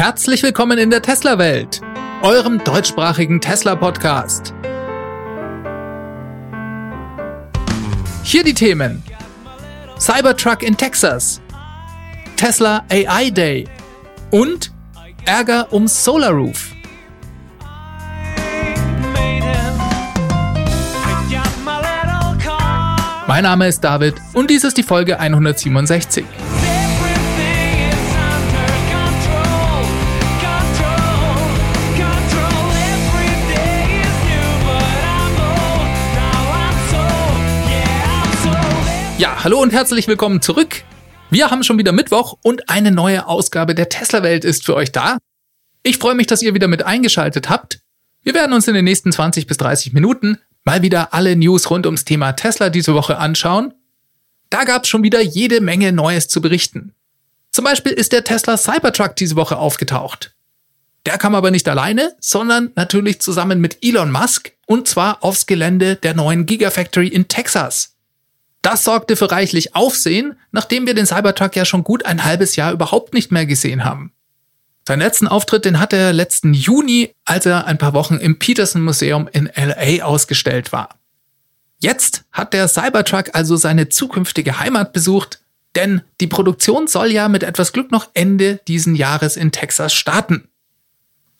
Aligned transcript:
Herzlich 0.00 0.42
willkommen 0.42 0.78
in 0.78 0.88
der 0.88 1.02
Tesla-Welt, 1.02 1.82
eurem 2.22 2.64
deutschsprachigen 2.64 3.38
Tesla-Podcast. 3.38 4.54
Hier 8.22 8.42
die 8.42 8.54
Themen: 8.54 9.02
Cybertruck 9.98 10.62
in 10.62 10.74
Texas, 10.74 11.42
Tesla 12.36 12.82
AI 12.88 13.28
Day 13.28 13.68
und 14.30 14.72
Ärger 15.26 15.70
um 15.70 15.86
Solar 15.86 16.32
Roof. 16.32 16.72
Mein 23.26 23.42
Name 23.42 23.68
ist 23.68 23.84
David 23.84 24.14
und 24.32 24.48
dies 24.48 24.64
ist 24.64 24.78
die 24.78 24.82
Folge 24.82 25.20
167. 25.20 26.24
Ja, 39.20 39.44
hallo 39.44 39.60
und 39.60 39.70
herzlich 39.70 40.08
willkommen 40.08 40.40
zurück. 40.40 40.82
Wir 41.28 41.50
haben 41.50 41.62
schon 41.62 41.76
wieder 41.76 41.92
Mittwoch 41.92 42.38
und 42.40 42.70
eine 42.70 42.90
neue 42.90 43.26
Ausgabe 43.26 43.74
der 43.74 43.90
Tesla-Welt 43.90 44.46
ist 44.46 44.64
für 44.64 44.74
euch 44.74 44.92
da. 44.92 45.18
Ich 45.82 45.98
freue 45.98 46.14
mich, 46.14 46.26
dass 46.26 46.40
ihr 46.40 46.54
wieder 46.54 46.68
mit 46.68 46.84
eingeschaltet 46.84 47.50
habt. 47.50 47.80
Wir 48.22 48.32
werden 48.32 48.54
uns 48.54 48.66
in 48.66 48.72
den 48.72 48.86
nächsten 48.86 49.12
20 49.12 49.46
bis 49.46 49.58
30 49.58 49.92
Minuten 49.92 50.38
mal 50.64 50.80
wieder 50.80 51.12
alle 51.12 51.36
News 51.36 51.68
rund 51.68 51.84
ums 51.84 52.06
Thema 52.06 52.32
Tesla 52.32 52.70
diese 52.70 52.94
Woche 52.94 53.18
anschauen. 53.18 53.74
Da 54.48 54.64
gab 54.64 54.84
es 54.84 54.88
schon 54.88 55.02
wieder 55.02 55.20
jede 55.20 55.60
Menge 55.60 55.92
Neues 55.92 56.28
zu 56.28 56.40
berichten. 56.40 56.94
Zum 57.52 57.66
Beispiel 57.66 57.92
ist 57.92 58.12
der 58.12 58.24
Tesla 58.24 58.56
Cybertruck 58.56 59.16
diese 59.16 59.36
Woche 59.36 59.58
aufgetaucht. 59.58 60.34
Der 61.04 61.18
kam 61.18 61.34
aber 61.34 61.50
nicht 61.50 61.68
alleine, 61.68 62.16
sondern 62.20 62.70
natürlich 62.74 63.20
zusammen 63.20 63.60
mit 63.60 63.84
Elon 63.84 64.12
Musk 64.12 64.52
und 64.64 64.88
zwar 64.88 65.22
aufs 65.22 65.44
Gelände 65.44 65.96
der 65.96 66.14
neuen 66.14 66.46
Gigafactory 66.46 67.08
in 67.08 67.28
Texas. 67.28 67.96
Das 68.62 68.84
sorgte 68.84 69.16
für 69.16 69.30
reichlich 69.30 69.74
Aufsehen, 69.74 70.38
nachdem 70.52 70.86
wir 70.86 70.94
den 70.94 71.06
Cybertruck 71.06 71.56
ja 71.56 71.64
schon 71.64 71.84
gut 71.84 72.04
ein 72.04 72.24
halbes 72.24 72.56
Jahr 72.56 72.72
überhaupt 72.72 73.14
nicht 73.14 73.32
mehr 73.32 73.46
gesehen 73.46 73.84
haben. 73.84 74.12
Seinen 74.86 75.00
letzten 75.00 75.28
Auftritt, 75.28 75.64
den 75.64 75.78
hatte 75.78 75.96
er 75.96 76.12
letzten 76.12 76.52
Juni, 76.52 77.14
als 77.24 77.46
er 77.46 77.66
ein 77.66 77.78
paar 77.78 77.94
Wochen 77.94 78.16
im 78.16 78.38
Peterson 78.38 78.82
Museum 78.82 79.28
in 79.32 79.50
LA 79.54 80.04
ausgestellt 80.04 80.72
war. 80.72 80.98
Jetzt 81.78 82.24
hat 82.32 82.52
der 82.52 82.68
Cybertruck 82.68 83.30
also 83.34 83.56
seine 83.56 83.88
zukünftige 83.88 84.58
Heimat 84.58 84.92
besucht, 84.92 85.40
denn 85.74 86.02
die 86.20 86.26
Produktion 86.26 86.86
soll 86.88 87.10
ja 87.10 87.28
mit 87.28 87.42
etwas 87.42 87.72
Glück 87.72 87.90
noch 87.90 88.10
Ende 88.12 88.60
diesen 88.68 88.94
Jahres 88.94 89.36
in 89.36 89.52
Texas 89.52 89.94
starten. 89.94 90.48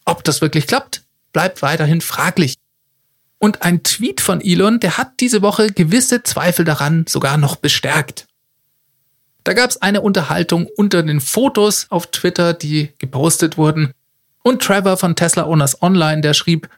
Ob 0.04 0.24
das 0.24 0.40
wirklich 0.40 0.66
klappt, 0.66 1.02
bleibt 1.32 1.62
weiterhin 1.62 2.00
fraglich. 2.00 2.54
Und 3.42 3.62
ein 3.62 3.82
Tweet 3.82 4.20
von 4.20 4.42
Elon, 4.42 4.80
der 4.80 4.98
hat 4.98 5.18
diese 5.18 5.40
Woche 5.40 5.72
gewisse 5.72 6.22
Zweifel 6.22 6.66
daran 6.66 7.06
sogar 7.08 7.38
noch 7.38 7.56
bestärkt. 7.56 8.26
Da 9.44 9.54
gab 9.54 9.70
es 9.70 9.80
eine 9.80 10.02
Unterhaltung 10.02 10.68
unter 10.76 11.02
den 11.02 11.20
Fotos 11.20 11.86
auf 11.88 12.10
Twitter, 12.10 12.52
die 12.52 12.92
gepostet 12.98 13.56
wurden. 13.56 13.94
Und 14.42 14.60
Trevor 14.62 14.98
von 14.98 15.16
Tesla 15.16 15.46
Owners 15.46 15.80
Online, 15.80 16.20
der 16.20 16.34
schrieb, 16.34 16.68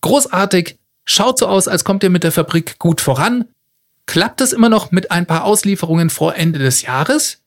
großartig, 0.00 0.78
schaut 1.04 1.38
so 1.38 1.46
aus, 1.46 1.68
als 1.68 1.84
kommt 1.84 2.02
ihr 2.02 2.10
mit 2.10 2.24
der 2.24 2.32
Fabrik 2.32 2.78
gut 2.78 3.02
voran. 3.02 3.44
Klappt 4.06 4.40
es 4.40 4.54
immer 4.54 4.70
noch 4.70 4.90
mit 4.90 5.10
ein 5.10 5.26
paar 5.26 5.44
Auslieferungen 5.44 6.08
vor 6.08 6.36
Ende 6.36 6.58
des 6.58 6.80
Jahres? 6.80 7.42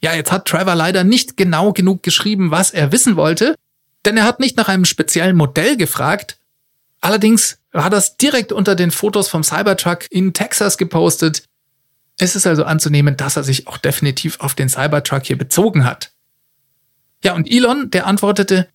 Ja, 0.00 0.14
jetzt 0.14 0.32
hat 0.32 0.46
Trevor 0.46 0.74
leider 0.74 1.04
nicht 1.04 1.36
genau 1.36 1.74
genug 1.74 2.02
geschrieben, 2.02 2.50
was 2.50 2.70
er 2.70 2.90
wissen 2.90 3.16
wollte, 3.16 3.54
denn 4.06 4.16
er 4.16 4.24
hat 4.24 4.40
nicht 4.40 4.56
nach 4.56 4.68
einem 4.68 4.86
speziellen 4.86 5.36
Modell 5.36 5.76
gefragt. 5.76 6.38
Allerdings 7.02 7.58
war 7.72 7.90
das 7.90 8.16
direkt 8.16 8.52
unter 8.52 8.74
den 8.74 8.90
Fotos 8.90 9.28
vom 9.28 9.42
Cybertruck 9.42 10.06
in 10.10 10.32
Texas 10.32 10.76
gepostet. 10.78 11.44
Es 12.18 12.36
ist 12.36 12.46
also 12.46 12.64
anzunehmen, 12.64 13.16
dass 13.16 13.36
er 13.36 13.44
sich 13.44 13.66
auch 13.66 13.78
definitiv 13.78 14.40
auf 14.40 14.54
den 14.54 14.68
Cybertruck 14.68 15.24
hier 15.24 15.38
bezogen 15.38 15.84
hat. 15.84 16.12
Ja, 17.24 17.34
und 17.34 17.50
Elon, 17.50 17.90
der 17.90 18.06
antwortete, 18.06 18.68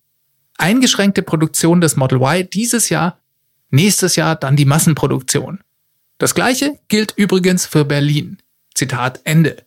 eingeschränkte 0.56 1.22
Produktion 1.22 1.80
des 1.80 1.96
Model 1.96 2.18
Y 2.18 2.48
dieses 2.50 2.88
Jahr, 2.88 3.18
nächstes 3.70 4.16
Jahr 4.16 4.36
dann 4.36 4.56
die 4.56 4.64
Massenproduktion. 4.64 5.60
Das 6.18 6.34
gleiche 6.34 6.78
gilt 6.88 7.12
übrigens 7.16 7.66
für 7.66 7.84
Berlin. 7.84 8.38
Zitat 8.74 9.20
Ende. 9.24 9.64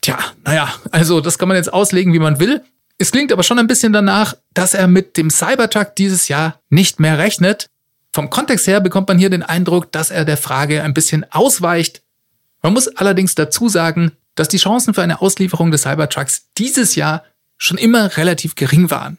Tja, 0.00 0.18
naja, 0.44 0.74
also 0.90 1.20
das 1.20 1.38
kann 1.38 1.48
man 1.48 1.56
jetzt 1.56 1.72
auslegen, 1.72 2.12
wie 2.12 2.18
man 2.18 2.40
will. 2.40 2.62
Es 2.98 3.10
klingt 3.10 3.32
aber 3.32 3.42
schon 3.42 3.58
ein 3.58 3.66
bisschen 3.66 3.92
danach, 3.92 4.36
dass 4.52 4.74
er 4.74 4.86
mit 4.86 5.16
dem 5.16 5.30
Cybertruck 5.30 5.94
dieses 5.96 6.28
Jahr 6.28 6.60
nicht 6.70 7.00
mehr 7.00 7.18
rechnet. 7.18 7.70
Vom 8.14 8.30
Kontext 8.30 8.66
her 8.66 8.80
bekommt 8.80 9.08
man 9.08 9.18
hier 9.18 9.30
den 9.30 9.42
Eindruck, 9.42 9.92
dass 9.92 10.10
er 10.10 10.24
der 10.24 10.36
Frage 10.36 10.82
ein 10.82 10.94
bisschen 10.94 11.30
ausweicht 11.30 12.04
man 12.64 12.72
muss 12.72 12.88
allerdings 12.88 13.34
dazu 13.34 13.68
sagen, 13.68 14.12
dass 14.36 14.48
die 14.48 14.56
Chancen 14.56 14.94
für 14.94 15.02
eine 15.02 15.20
Auslieferung 15.20 15.70
des 15.70 15.82
Cybertrucks 15.82 16.48
dieses 16.56 16.94
Jahr 16.94 17.22
schon 17.58 17.76
immer 17.76 18.16
relativ 18.16 18.54
gering 18.54 18.90
waren. 18.90 19.18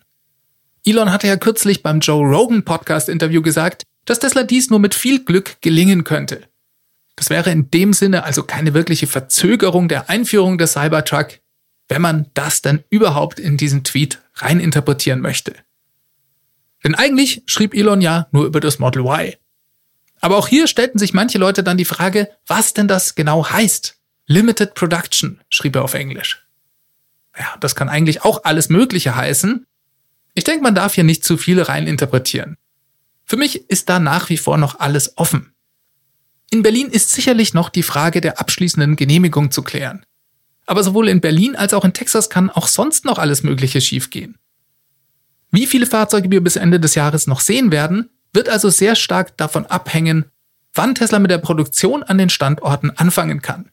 Elon 0.83 1.11
hatte 1.11 1.27
ja 1.27 1.37
kürzlich 1.37 1.83
beim 1.83 1.99
Joe 1.99 2.25
Rogan 2.25 2.65
Podcast 2.65 3.07
Interview 3.07 3.43
gesagt, 3.43 3.83
dass 4.05 4.17
Tesla 4.17 4.41
dies 4.41 4.71
nur 4.71 4.79
mit 4.79 4.95
viel 4.95 5.23
Glück 5.23 5.57
gelingen 5.61 6.03
könnte. 6.03 6.41
Das 7.15 7.29
wäre 7.29 7.51
in 7.51 7.69
dem 7.69 7.93
Sinne 7.93 8.23
also 8.23 8.41
keine 8.41 8.73
wirkliche 8.73 9.05
Verzögerung 9.05 9.89
der 9.89 10.09
Einführung 10.09 10.57
des 10.57 10.73
Cybertruck, 10.73 11.39
wenn 11.87 12.01
man 12.01 12.31
das 12.33 12.63
dann 12.63 12.83
überhaupt 12.89 13.39
in 13.39 13.57
diesen 13.57 13.83
Tweet 13.83 14.23
reininterpretieren 14.37 15.21
möchte. 15.21 15.53
Denn 16.85 16.93
eigentlich 16.93 17.41
schrieb 17.47 17.73
Elon 17.73 17.99
ja 17.99 18.27
nur 18.31 18.45
über 18.45 18.59
das 18.59 18.77
Model 18.77 19.01
Y. 19.05 19.33
Aber 20.21 20.37
auch 20.37 20.47
hier 20.47 20.67
stellten 20.67 20.99
sich 20.99 21.15
manche 21.15 21.39
Leute 21.39 21.63
dann 21.63 21.77
die 21.77 21.83
Frage, 21.83 22.29
was 22.45 22.73
denn 22.73 22.87
das 22.87 23.15
genau 23.15 23.49
heißt. 23.49 23.97
Limited 24.27 24.75
Production, 24.75 25.41
schrieb 25.49 25.75
er 25.75 25.83
auf 25.83 25.95
Englisch. 25.95 26.45
Ja, 27.37 27.57
das 27.59 27.75
kann 27.75 27.89
eigentlich 27.89 28.23
auch 28.23 28.43
alles 28.43 28.69
Mögliche 28.69 29.15
heißen. 29.15 29.65
Ich 30.35 30.43
denke, 30.43 30.61
man 30.61 30.75
darf 30.75 30.93
hier 30.93 31.03
nicht 31.03 31.25
zu 31.25 31.37
viel 31.37 31.59
rein 31.59 31.87
interpretieren. 31.87 32.55
Für 33.25 33.35
mich 33.35 33.67
ist 33.67 33.89
da 33.89 33.97
nach 33.99 34.29
wie 34.29 34.37
vor 34.37 34.57
noch 34.57 34.79
alles 34.79 35.17
offen. 35.17 35.53
In 36.51 36.61
Berlin 36.61 36.89
ist 36.89 37.11
sicherlich 37.11 37.55
noch 37.55 37.69
die 37.69 37.83
Frage 37.83 38.21
der 38.21 38.39
abschließenden 38.39 38.95
Genehmigung 38.95 39.49
zu 39.49 39.63
klären. 39.63 40.05
Aber 40.67 40.83
sowohl 40.83 41.09
in 41.09 41.19
Berlin 41.19 41.55
als 41.55 41.73
auch 41.73 41.83
in 41.83 41.93
Texas 41.93 42.29
kann 42.29 42.51
auch 42.51 42.67
sonst 42.67 43.05
noch 43.05 43.17
alles 43.17 43.41
Mögliche 43.41 43.81
schiefgehen. 43.81 44.37
Wie 45.55 45.67
viele 45.67 45.85
Fahrzeuge 45.85 46.29
wir 46.31 46.43
bis 46.43 46.57
Ende 46.57 46.81
des 46.81 46.95
Jahres 46.95 47.27
noch 47.27 47.39
sehen 47.39 47.71
werden, 47.71 48.09
wird 48.33 48.49
also 48.49 48.69
sehr 48.69 48.93
stark 48.93 49.37
davon 49.37 49.65
abhängen, 49.65 50.25
wann 50.73 50.95
Tesla 50.95 51.17
mit 51.17 51.31
der 51.31 51.37
Produktion 51.37 52.03
an 52.03 52.17
den 52.17 52.27
Standorten 52.27 52.91
anfangen 52.91 53.41
kann. 53.41 53.71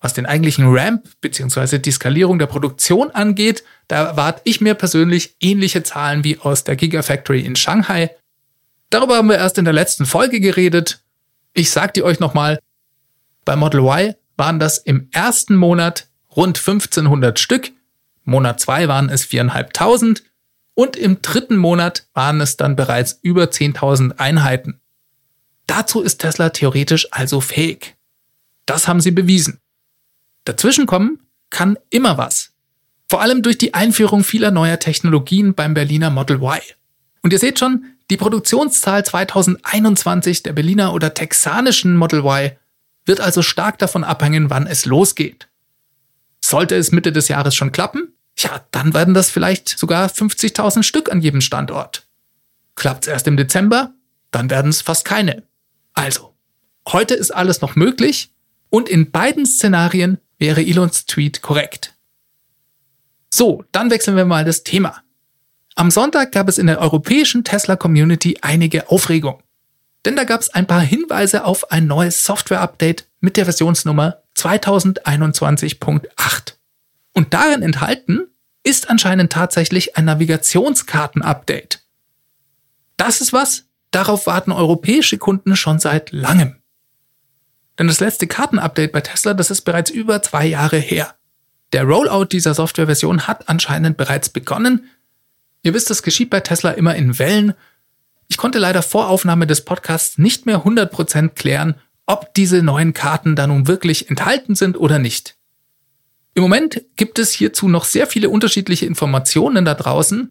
Was 0.00 0.14
den 0.14 0.26
eigentlichen 0.26 0.66
Ramp 0.66 1.08
bzw. 1.20 1.78
die 1.78 1.92
Skalierung 1.92 2.40
der 2.40 2.48
Produktion 2.48 3.12
angeht, 3.12 3.62
da 3.86 4.04
erwarte 4.04 4.40
ich 4.42 4.60
mir 4.60 4.74
persönlich 4.74 5.36
ähnliche 5.38 5.84
Zahlen 5.84 6.24
wie 6.24 6.40
aus 6.40 6.64
der 6.64 6.74
Gigafactory 6.74 7.42
in 7.42 7.54
Shanghai. 7.54 8.10
Darüber 8.90 9.18
haben 9.18 9.28
wir 9.28 9.36
erst 9.36 9.58
in 9.58 9.64
der 9.64 9.74
letzten 9.74 10.06
Folge 10.06 10.40
geredet. 10.40 11.04
Ich 11.54 11.70
sag 11.70 11.94
die 11.94 12.02
euch 12.02 12.18
nochmal. 12.18 12.58
Bei 13.44 13.54
Model 13.54 13.78
Y 13.82 14.14
waren 14.36 14.58
das 14.58 14.78
im 14.78 15.08
ersten 15.12 15.54
Monat 15.54 16.08
rund 16.34 16.58
1500 16.58 17.38
Stück. 17.38 17.70
Monat 18.24 18.58
2 18.58 18.88
waren 18.88 19.08
es 19.08 19.24
4.500 19.24 20.22
und 20.76 20.94
im 20.94 21.22
dritten 21.22 21.56
Monat 21.56 22.06
waren 22.12 22.40
es 22.40 22.56
dann 22.58 22.76
bereits 22.76 23.18
über 23.22 23.44
10.000 23.44 24.18
Einheiten. 24.18 24.78
Dazu 25.66 26.02
ist 26.02 26.18
Tesla 26.18 26.50
theoretisch 26.50 27.08
also 27.10 27.40
fähig. 27.40 27.96
Das 28.66 28.86
haben 28.86 29.00
sie 29.00 29.10
bewiesen. 29.10 29.58
Dazwischenkommen 30.44 31.20
kann 31.50 31.78
immer 31.90 32.18
was. 32.18 32.52
Vor 33.08 33.22
allem 33.22 33.42
durch 33.42 33.56
die 33.56 33.72
Einführung 33.72 34.22
vieler 34.22 34.50
neuer 34.50 34.78
Technologien 34.78 35.54
beim 35.54 35.72
Berliner 35.72 36.10
Model 36.10 36.42
Y. 36.42 36.60
Und 37.22 37.32
ihr 37.32 37.38
seht 37.38 37.58
schon, 37.58 37.86
die 38.10 38.18
Produktionszahl 38.18 39.04
2021 39.04 40.42
der 40.42 40.52
Berliner 40.52 40.92
oder 40.92 41.14
texanischen 41.14 41.96
Model 41.96 42.20
Y 42.20 42.52
wird 43.06 43.20
also 43.20 43.40
stark 43.40 43.78
davon 43.78 44.04
abhängen, 44.04 44.50
wann 44.50 44.66
es 44.66 44.84
losgeht. 44.84 45.48
Sollte 46.44 46.76
es 46.76 46.92
Mitte 46.92 47.12
des 47.12 47.28
Jahres 47.28 47.54
schon 47.54 47.72
klappen, 47.72 48.12
ja, 48.38 48.64
dann 48.70 48.94
werden 48.94 49.14
das 49.14 49.30
vielleicht 49.30 49.68
sogar 49.68 50.08
50.000 50.08 50.82
Stück 50.82 51.10
an 51.10 51.20
jedem 51.20 51.40
Standort. 51.40 52.06
Klappt's 52.74 53.08
erst 53.08 53.26
im 53.26 53.36
Dezember, 53.36 53.94
dann 54.30 54.50
werden 54.50 54.68
es 54.68 54.82
fast 54.82 55.04
keine. 55.04 55.42
Also, 55.94 56.34
heute 56.88 57.14
ist 57.14 57.30
alles 57.30 57.62
noch 57.62 57.76
möglich 57.76 58.32
und 58.68 58.88
in 58.88 59.10
beiden 59.10 59.46
Szenarien 59.46 60.18
wäre 60.38 60.60
Elons 60.60 61.06
Tweet 61.06 61.40
korrekt. 61.40 61.94
So, 63.32 63.64
dann 63.72 63.90
wechseln 63.90 64.16
wir 64.16 64.26
mal 64.26 64.44
das 64.44 64.64
Thema. 64.64 65.02
Am 65.74 65.90
Sonntag 65.90 66.32
gab 66.32 66.48
es 66.48 66.58
in 66.58 66.66
der 66.66 66.80
europäischen 66.80 67.44
Tesla-Community 67.44 68.38
einige 68.42 68.90
Aufregung. 68.90 69.42
Denn 70.04 70.16
da 70.16 70.24
gab 70.24 70.40
es 70.40 70.50
ein 70.50 70.66
paar 70.66 70.80
Hinweise 70.80 71.44
auf 71.44 71.70
ein 71.70 71.86
neues 71.86 72.24
Software-Update 72.24 73.06
mit 73.20 73.36
der 73.36 73.44
Versionsnummer 73.44 74.22
2021.8. 74.36 76.55
Und 77.16 77.32
darin 77.32 77.62
enthalten 77.62 78.28
ist 78.62 78.90
anscheinend 78.90 79.32
tatsächlich 79.32 79.96
ein 79.96 80.04
Navigationskarten-Update. 80.04 81.82
Das 82.98 83.22
ist 83.22 83.32
was, 83.32 83.64
darauf 83.90 84.26
warten 84.26 84.52
europäische 84.52 85.16
Kunden 85.16 85.56
schon 85.56 85.78
seit 85.78 86.12
langem. 86.12 86.56
Denn 87.78 87.86
das 87.86 88.00
letzte 88.00 88.26
Kartenupdate 88.26 88.92
bei 88.92 89.00
Tesla, 89.00 89.32
das 89.32 89.50
ist 89.50 89.62
bereits 89.62 89.90
über 89.90 90.20
zwei 90.20 90.44
Jahre 90.44 90.76
her. 90.76 91.14
Der 91.72 91.84
Rollout 91.84 92.26
dieser 92.26 92.52
Softwareversion 92.52 93.26
hat 93.26 93.48
anscheinend 93.48 93.96
bereits 93.96 94.28
begonnen. 94.28 94.90
Ihr 95.62 95.72
wisst, 95.72 95.88
das 95.88 96.02
geschieht 96.02 96.28
bei 96.28 96.40
Tesla 96.40 96.72
immer 96.72 96.96
in 96.96 97.18
Wellen. 97.18 97.54
Ich 98.28 98.36
konnte 98.36 98.58
leider 98.58 98.82
vor 98.82 99.08
Aufnahme 99.08 99.46
des 99.46 99.64
Podcasts 99.64 100.18
nicht 100.18 100.44
mehr 100.44 100.66
100% 100.66 101.30
klären, 101.30 101.76
ob 102.04 102.34
diese 102.34 102.62
neuen 102.62 102.92
Karten 102.92 103.36
da 103.36 103.46
nun 103.46 103.66
wirklich 103.68 104.10
enthalten 104.10 104.54
sind 104.54 104.76
oder 104.76 104.98
nicht. 104.98 105.35
Im 106.36 106.42
Moment 106.42 106.82
gibt 106.96 107.18
es 107.18 107.30
hierzu 107.32 107.66
noch 107.66 107.86
sehr 107.86 108.06
viele 108.06 108.28
unterschiedliche 108.28 108.84
Informationen 108.84 109.64
da 109.64 109.72
draußen, 109.72 110.30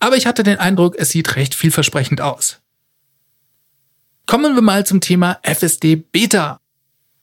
aber 0.00 0.16
ich 0.16 0.26
hatte 0.26 0.42
den 0.42 0.58
Eindruck, 0.58 0.96
es 0.98 1.10
sieht 1.10 1.36
recht 1.36 1.54
vielversprechend 1.54 2.22
aus. 2.22 2.62
Kommen 4.24 4.54
wir 4.54 4.62
mal 4.62 4.86
zum 4.86 5.02
Thema 5.02 5.38
FSD 5.42 5.96
Beta. 5.96 6.60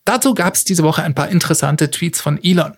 Dazu 0.05 0.35
gab 0.35 0.53
es 0.53 0.63
diese 0.63 0.83
Woche 0.83 1.01
ein 1.01 1.15
paar 1.15 1.29
interessante 1.29 1.89
Tweets 1.89 2.21
von 2.21 2.37
Elon. 2.43 2.77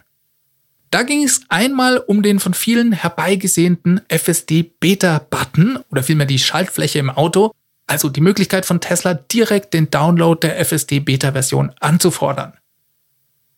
Da 0.91 1.03
ging 1.03 1.25
es 1.25 1.41
einmal 1.49 1.97
um 1.97 2.23
den 2.23 2.39
von 2.39 2.53
vielen 2.53 2.93
herbeigesehnten 2.93 3.99
FSD 4.07 4.71
Beta 4.79 5.19
Button 5.29 5.77
oder 5.91 6.03
vielmehr 6.03 6.25
die 6.25 6.39
Schaltfläche 6.39 6.99
im 6.99 7.09
Auto, 7.09 7.51
also 7.85 8.07
die 8.07 8.21
Möglichkeit 8.21 8.65
von 8.65 8.79
Tesla 8.79 9.13
direkt 9.13 9.73
den 9.73 9.91
Download 9.91 10.39
der 10.39 10.57
FSD 10.63 11.01
Beta 11.01 11.33
Version 11.33 11.73
anzufordern. 11.81 12.53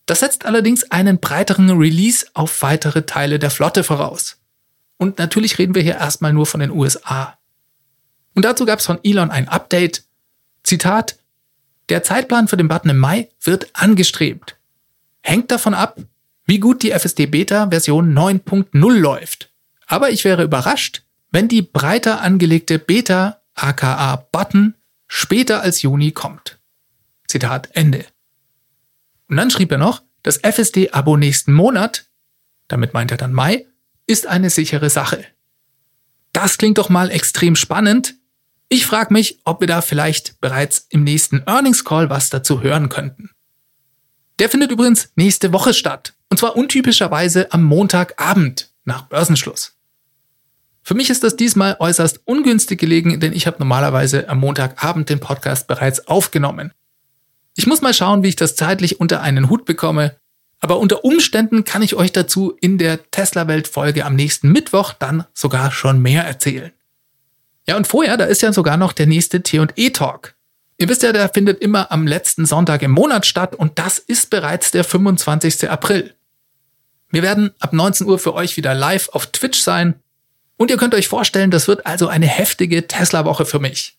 Das 0.05 0.19
setzt 0.19 0.45
allerdings 0.45 0.91
einen 0.91 1.19
breiteren 1.19 1.71
Release 1.71 2.25
auf 2.33 2.61
weitere 2.61 3.03
Teile 3.03 3.39
der 3.39 3.49
Flotte 3.49 3.83
voraus. 3.83 4.37
Und 4.97 5.17
natürlich 5.17 5.57
reden 5.57 5.75
wir 5.75 5.81
hier 5.81 5.95
erstmal 5.95 6.33
nur 6.33 6.45
von 6.45 6.59
den 6.59 6.71
USA. 6.71 7.37
Und 8.33 8.45
dazu 8.45 8.65
gab 8.65 8.79
es 8.79 8.85
von 8.85 8.99
Elon 9.03 9.31
ein 9.31 9.47
Update. 9.47 10.03
Zitat, 10.63 11.17
der 11.89 12.03
Zeitplan 12.03 12.47
für 12.47 12.57
den 12.57 12.67
Button 12.67 12.89
im 12.89 12.97
Mai 12.97 13.29
wird 13.41 13.69
angestrebt. 13.73 14.57
Hängt 15.21 15.51
davon 15.51 15.73
ab, 15.73 15.97
wie 16.45 16.59
gut 16.59 16.83
die 16.83 16.91
FSD 16.91 17.25
Beta 17.25 17.69
Version 17.69 18.13
9.0 18.13 18.93
läuft. 18.93 19.49
Aber 19.87 20.11
ich 20.11 20.23
wäre 20.23 20.43
überrascht, 20.43 21.03
wenn 21.31 21.47
die 21.47 21.61
breiter 21.61 22.21
angelegte 22.21 22.79
Beta 22.79 23.41
aka 23.55 24.27
Button 24.31 24.75
später 25.07 25.61
als 25.61 25.81
Juni 25.81 26.11
kommt. 26.11 26.59
Zitat 27.27 27.69
Ende. 27.73 28.05
Und 29.27 29.38
dann 29.38 29.50
schrieb 29.50 29.72
er 29.72 29.77
noch, 29.77 30.04
das 30.24 30.38
FSD-Abo 30.38 31.18
nächsten 31.18 31.54
Monat, 31.54 32.10
damit 32.68 32.94
meint 32.94 33.12
er 33.12 33.18
dann 33.18 33.33
Mai, 33.33 33.66
ist 34.07 34.27
eine 34.27 34.50
sichere 34.50 34.89
Sache. 34.89 35.25
Das 36.33 36.57
klingt 36.57 36.77
doch 36.77 36.89
mal 36.89 37.12
extrem 37.12 37.56
spannend, 37.56 38.16
ich 38.68 38.86
frage 38.86 39.13
mich, 39.13 39.39
ob 39.44 39.62
wir 39.62 39.68
da 39.68 39.81
vielleicht 39.81 40.42
bereits 40.42 40.88
im 40.89 41.04
nächsten 41.04 41.44
Earnings 41.45 41.86
Call 41.86 42.10
was 42.10 42.30
dazu 42.30 42.62
hören 42.62 42.89
könnten. 42.89 43.30
Der 44.39 44.50
findet 44.50 44.72
übrigens 44.72 45.12
nächste 45.16 45.54
Woche 45.54 45.74
statt. 45.74 46.13
Und 46.30 46.38
zwar 46.38 46.56
untypischerweise 46.56 47.51
am 47.54 47.63
Montagabend 47.63 48.72
nach 48.83 49.04
Börsenschluss. 49.04 49.77
Für 50.81 50.95
mich 50.95 51.10
ist 51.10 51.24
das 51.24 51.36
diesmal 51.36 51.77
äußerst 51.80 52.22
ungünstig 52.25 52.80
gelegen, 52.80 53.19
denn 53.19 53.33
ich 53.33 53.48
habe 53.48 53.60
normalerweise 53.60 54.27
am 54.27 54.39
Montagabend 54.39 55.10
den 55.10 55.19
Podcast 55.19 55.68
bereits 55.68 56.07
aufgenommen. 56.07 56.74
Ich 57.55 57.67
muss 57.67 57.81
mal 57.81 57.93
schauen, 57.93 58.21
wie 58.21 58.27
ich 58.27 58.35
das 58.35 58.55
zeitlich 58.55 58.99
unter 58.99 59.21
einen 59.21 59.49
Hut 59.49 59.65
bekomme. 59.65 60.15
Aber 60.59 60.79
unter 60.79 61.05
Umständen 61.05 61.63
kann 61.63 61.81
ich 61.81 61.95
euch 61.95 62.11
dazu 62.11 62.55
in 62.59 62.77
der 62.77 63.09
Tesla-Welt-Folge 63.11 64.05
am 64.05 64.15
nächsten 64.15 64.51
Mittwoch 64.51 64.93
dann 64.93 65.25
sogar 65.33 65.71
schon 65.71 66.01
mehr 66.01 66.23
erzählen. 66.23 66.71
Ja, 67.67 67.77
und 67.77 67.87
vorher, 67.87 68.17
da 68.17 68.25
ist 68.25 68.41
ja 68.41 68.53
sogar 68.53 68.77
noch 68.77 68.93
der 68.93 69.07
nächste 69.07 69.41
T&E-Talk. 69.41 70.35
Ihr 70.77 70.89
wisst 70.89 71.03
ja, 71.03 71.13
der 71.13 71.29
findet 71.29 71.61
immer 71.61 71.91
am 71.91 72.05
letzten 72.05 72.45
Sonntag 72.45 72.81
im 72.81 72.91
Monat 72.91 73.25
statt 73.25 73.55
und 73.55 73.79
das 73.79 73.97
ist 73.97 74.29
bereits 74.29 74.71
der 74.71 74.83
25. 74.83 75.69
April. 75.69 76.13
Wir 77.09 77.23
werden 77.23 77.51
ab 77.59 77.71
19 77.71 78.07
Uhr 78.07 78.19
für 78.19 78.33
euch 78.33 78.57
wieder 78.57 78.73
live 78.73 79.09
auf 79.09 79.27
Twitch 79.27 79.59
sein 79.59 79.95
und 80.57 80.69
ihr 80.69 80.77
könnt 80.77 80.93
euch 80.93 81.07
vorstellen, 81.07 81.51
das 81.51 81.67
wird 81.67 81.85
also 81.85 82.07
eine 82.07 82.27
heftige 82.27 82.87
Tesla-Woche 82.87 83.45
für 83.45 83.59
mich. 83.59 83.97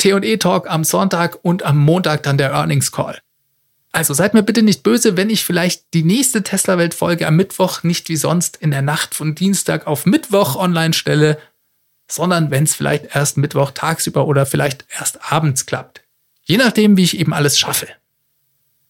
T&E-Talk 0.00 0.68
am 0.68 0.82
Sonntag 0.82 1.38
und 1.42 1.62
am 1.62 1.78
Montag 1.78 2.22
dann 2.22 2.38
der 2.38 2.50
Earnings 2.50 2.90
Call. 2.90 3.18
Also 3.92 4.14
seid 4.14 4.34
mir 4.34 4.42
bitte 4.42 4.62
nicht 4.62 4.82
böse, 4.82 5.16
wenn 5.16 5.30
ich 5.30 5.44
vielleicht 5.44 5.94
die 5.94 6.04
nächste 6.04 6.42
Tesla-Welt-Folge 6.42 7.26
am 7.26 7.36
Mittwoch 7.36 7.82
nicht 7.82 8.08
wie 8.08 8.16
sonst 8.16 8.56
in 8.56 8.70
der 8.70 8.82
Nacht 8.82 9.14
von 9.14 9.34
Dienstag 9.34 9.86
auf 9.86 10.06
Mittwoch 10.06 10.56
online 10.56 10.94
stelle, 10.94 11.38
sondern 12.08 12.50
wenn 12.50 12.64
es 12.64 12.74
vielleicht 12.74 13.14
erst 13.14 13.36
Mittwoch 13.36 13.72
tagsüber 13.72 14.26
oder 14.26 14.46
vielleicht 14.46 14.86
erst 14.96 15.32
abends 15.32 15.66
klappt. 15.66 16.02
Je 16.42 16.56
nachdem, 16.56 16.96
wie 16.96 17.04
ich 17.04 17.18
eben 17.18 17.34
alles 17.34 17.58
schaffe. 17.58 17.88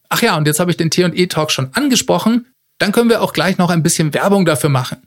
Ach 0.08 0.22
ja, 0.22 0.36
und 0.36 0.46
jetzt 0.46 0.60
habe 0.60 0.70
ich 0.70 0.76
den 0.76 0.90
T&E-Talk 0.90 1.50
schon 1.50 1.74
angesprochen, 1.74 2.46
dann 2.78 2.92
können 2.92 3.10
wir 3.10 3.22
auch 3.22 3.32
gleich 3.32 3.58
noch 3.58 3.70
ein 3.70 3.82
bisschen 3.82 4.14
Werbung 4.14 4.44
dafür 4.44 4.70
machen. 4.70 5.02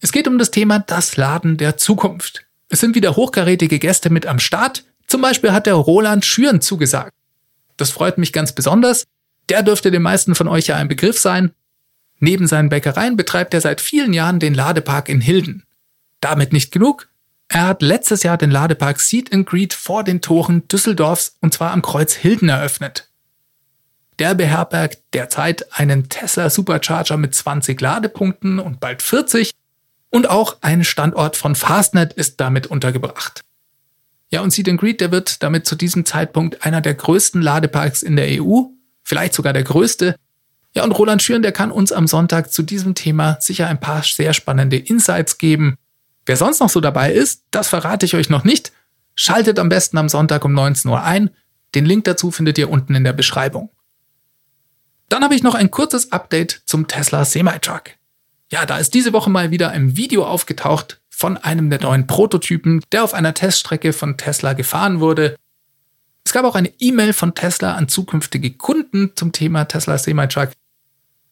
Es 0.00 0.12
geht 0.12 0.28
um 0.28 0.38
das 0.38 0.50
Thema 0.50 0.80
das 0.80 1.16
Laden 1.16 1.56
der 1.56 1.76
Zukunft. 1.76 2.44
Es 2.68 2.80
sind 2.80 2.94
wieder 2.94 3.16
hochkarätige 3.16 3.78
Gäste 3.78 4.10
mit 4.10 4.26
am 4.26 4.38
Start. 4.38 4.84
Zum 5.12 5.20
Beispiel 5.20 5.52
hat 5.52 5.66
der 5.66 5.74
Roland 5.74 6.24
Schüren 6.24 6.62
zugesagt. 6.62 7.12
Das 7.76 7.90
freut 7.90 8.16
mich 8.16 8.32
ganz 8.32 8.52
besonders. 8.52 9.04
Der 9.50 9.62
dürfte 9.62 9.90
den 9.90 10.00
meisten 10.00 10.34
von 10.34 10.48
euch 10.48 10.68
ja 10.68 10.76
ein 10.76 10.88
Begriff 10.88 11.18
sein. 11.18 11.52
Neben 12.18 12.46
seinen 12.46 12.70
Bäckereien 12.70 13.14
betreibt 13.14 13.52
er 13.52 13.60
seit 13.60 13.82
vielen 13.82 14.14
Jahren 14.14 14.40
den 14.40 14.54
Ladepark 14.54 15.10
in 15.10 15.20
Hilden. 15.20 15.64
Damit 16.22 16.54
nicht 16.54 16.72
genug. 16.72 17.10
Er 17.48 17.66
hat 17.66 17.82
letztes 17.82 18.22
Jahr 18.22 18.38
den 18.38 18.50
Ladepark 18.50 19.00
Seed 19.00 19.34
and 19.34 19.46
Greet 19.46 19.74
vor 19.74 20.02
den 20.02 20.22
Toren 20.22 20.66
Düsseldorfs 20.68 21.36
und 21.42 21.52
zwar 21.52 21.72
am 21.72 21.82
Kreuz 21.82 22.14
Hilden 22.14 22.48
eröffnet. 22.48 23.10
Der 24.18 24.34
beherbergt 24.34 25.02
derzeit 25.12 25.78
einen 25.78 26.08
Tesla 26.08 26.48
Supercharger 26.48 27.18
mit 27.18 27.34
20 27.34 27.78
Ladepunkten 27.78 28.58
und 28.58 28.80
bald 28.80 29.02
40 29.02 29.50
und 30.08 30.30
auch 30.30 30.56
ein 30.62 30.84
Standort 30.84 31.36
von 31.36 31.54
Fastnet 31.54 32.14
ist 32.14 32.40
damit 32.40 32.66
untergebracht. 32.66 33.42
Ja, 34.32 34.40
und 34.40 34.50
Seed 34.50 34.68
and 34.68 34.80
Greet, 34.80 35.00
der 35.00 35.12
wird 35.12 35.42
damit 35.42 35.66
zu 35.66 35.76
diesem 35.76 36.04
Zeitpunkt 36.04 36.64
einer 36.64 36.80
der 36.80 36.94
größten 36.94 37.40
Ladeparks 37.40 38.02
in 38.02 38.16
der 38.16 38.42
EU, 38.42 38.62
vielleicht 39.04 39.34
sogar 39.34 39.52
der 39.52 39.62
größte. 39.62 40.16
Ja, 40.74 40.84
und 40.84 40.92
Roland 40.92 41.22
Schüren, 41.22 41.42
der 41.42 41.52
kann 41.52 41.70
uns 41.70 41.92
am 41.92 42.06
Sonntag 42.06 42.50
zu 42.50 42.62
diesem 42.62 42.94
Thema 42.94 43.36
sicher 43.40 43.68
ein 43.68 43.78
paar 43.78 44.02
sehr 44.02 44.32
spannende 44.32 44.78
Insights 44.78 45.38
geben 45.38 45.76
Wer 46.26 46.36
sonst 46.36 46.60
noch 46.60 46.70
so 46.70 46.80
dabei 46.80 47.12
ist, 47.12 47.44
das 47.50 47.68
verrate 47.68 48.06
ich 48.06 48.14
euch 48.14 48.30
noch 48.30 48.44
nicht. 48.44 48.72
Schaltet 49.14 49.58
am 49.58 49.68
besten 49.68 49.98
am 49.98 50.08
Sonntag 50.08 50.44
um 50.44 50.52
19 50.52 50.90
Uhr 50.90 51.02
ein. 51.02 51.30
Den 51.74 51.84
Link 51.84 52.04
dazu 52.04 52.30
findet 52.30 52.58
ihr 52.58 52.70
unten 52.70 52.94
in 52.94 53.04
der 53.04 53.12
Beschreibung. 53.12 53.70
Dann 55.08 55.24
habe 55.24 55.34
ich 55.34 55.42
noch 55.42 55.54
ein 55.54 55.70
kurzes 55.70 56.12
Update 56.12 56.62
zum 56.64 56.86
Tesla 56.86 57.24
Semi-Truck. 57.24 57.90
Ja, 58.52 58.66
da 58.66 58.76
ist 58.76 58.92
diese 58.92 59.14
Woche 59.14 59.30
mal 59.30 59.50
wieder 59.50 59.70
ein 59.70 59.96
Video 59.96 60.26
aufgetaucht 60.26 61.00
von 61.08 61.38
einem 61.38 61.70
der 61.70 61.80
neuen 61.80 62.06
Prototypen, 62.06 62.84
der 62.92 63.02
auf 63.02 63.14
einer 63.14 63.32
Teststrecke 63.32 63.94
von 63.94 64.18
Tesla 64.18 64.52
gefahren 64.52 65.00
wurde. 65.00 65.36
Es 66.22 66.34
gab 66.34 66.44
auch 66.44 66.54
eine 66.54 66.70
E-Mail 66.78 67.14
von 67.14 67.34
Tesla 67.34 67.76
an 67.76 67.88
zukünftige 67.88 68.50
Kunden 68.52 69.12
zum 69.16 69.32
Thema 69.32 69.64
Tesla 69.64 69.96
Semi-Truck. 69.96 70.50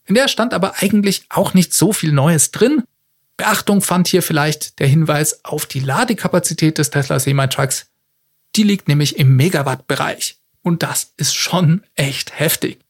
In 0.07 0.15
der 0.15 0.29
stand 0.29 0.55
aber 0.55 0.79
eigentlich 0.79 1.27
auch 1.29 1.53
nicht 1.53 1.75
so 1.75 1.93
viel 1.93 2.11
Neues 2.11 2.53
drin. 2.53 2.85
Beachtung 3.37 3.83
fand 3.83 4.09
hier 4.09 4.23
vielleicht 4.23 4.79
der 4.79 4.87
Hinweis 4.87 5.45
auf 5.45 5.67
die 5.67 5.81
Ladekapazität 5.81 6.79
des 6.79 6.89
Tesla 6.89 7.21
Semi-Trucks. 7.21 7.91
Die 8.57 8.63
liegt 8.63 8.89
nämlich 8.89 9.19
im 9.19 9.37
Megawatt-Bereich. 9.37 10.39
Und 10.63 10.83
das 10.83 11.13
ist 11.19 11.35
schon 11.35 11.85
echt 11.97 12.39
heftig. 12.39 12.81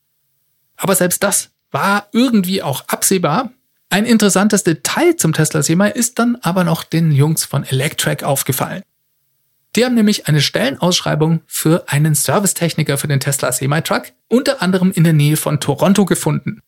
Aber 0.77 0.95
selbst 0.95 1.25
das 1.25 1.51
war 1.73 2.07
irgendwie 2.13 2.63
auch 2.63 2.87
absehbar. 2.87 3.51
Ein 3.91 4.07
interessantes 4.07 4.65
Detail 4.65 5.17
zum 5.17 5.33
Tesla 5.33 5.63
Semi 5.63 5.91
ist 5.91 6.19
dann 6.19 6.39
aber 6.43 6.65
noch 6.65 6.85
den 6.85 7.11
Jungs 7.11 7.45
von 7.45 7.65
Electrac 7.65 8.23
aufgefallen. 8.23 8.83
Die 9.77 9.85
haben 9.85 9.95
nämlich 9.95 10.27
eine 10.27 10.41
Stellenausschreibung 10.41 11.43
für 11.47 11.85
einen 11.89 12.15
Servicetechniker 12.15 12.99
für 12.99 13.09
den 13.09 13.21
Tesla 13.21 13.53
Semi-Truck, 13.53 14.13
unter 14.29 14.63
anderem 14.63 14.91
in 14.93 15.05
der 15.05 15.13
Nähe 15.13 15.37
von 15.37 15.61
Toronto 15.61 16.05
gefunden. 16.05 16.63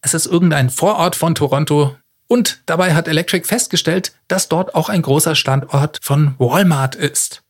Es 0.00 0.12
ist 0.12 0.26
irgendein 0.26 0.70
Vorort 0.70 1.16
von 1.16 1.34
Toronto, 1.34 1.96
und 2.30 2.62
dabei 2.66 2.94
hat 2.94 3.08
Electric 3.08 3.44
festgestellt, 3.44 4.12
dass 4.28 4.48
dort 4.48 4.76
auch 4.76 4.88
ein 4.88 5.02
großer 5.02 5.34
Standort 5.34 5.98
von 6.00 6.36
Walmart 6.38 6.94
ist. 6.94 7.42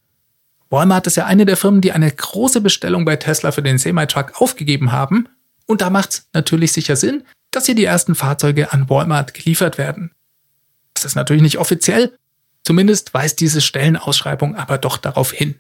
Walmart 0.70 1.06
ist 1.06 1.16
ja 1.16 1.26
eine 1.26 1.44
der 1.44 1.58
Firmen, 1.58 1.82
die 1.82 1.92
eine 1.92 2.10
große 2.10 2.62
Bestellung 2.62 3.04
bei 3.04 3.16
Tesla 3.16 3.52
für 3.52 3.62
den 3.62 3.76
Semi-Truck 3.76 4.40
aufgegeben 4.40 4.90
haben. 4.90 5.28
Und 5.66 5.82
da 5.82 5.90
macht 5.90 6.10
es 6.10 6.28
natürlich 6.32 6.72
sicher 6.72 6.96
Sinn, 6.96 7.24
dass 7.50 7.66
hier 7.66 7.74
die 7.74 7.84
ersten 7.84 8.14
Fahrzeuge 8.14 8.72
an 8.72 8.88
Walmart 8.88 9.34
geliefert 9.34 9.78
werden. 9.78 10.12
Das 10.94 11.04
ist 11.04 11.14
natürlich 11.14 11.42
nicht 11.42 11.58
offiziell, 11.58 12.16
zumindest 12.64 13.14
weist 13.14 13.40
diese 13.40 13.60
Stellenausschreibung 13.60 14.56
aber 14.56 14.78
doch 14.78 14.96
darauf 14.96 15.32
hin. 15.32 15.56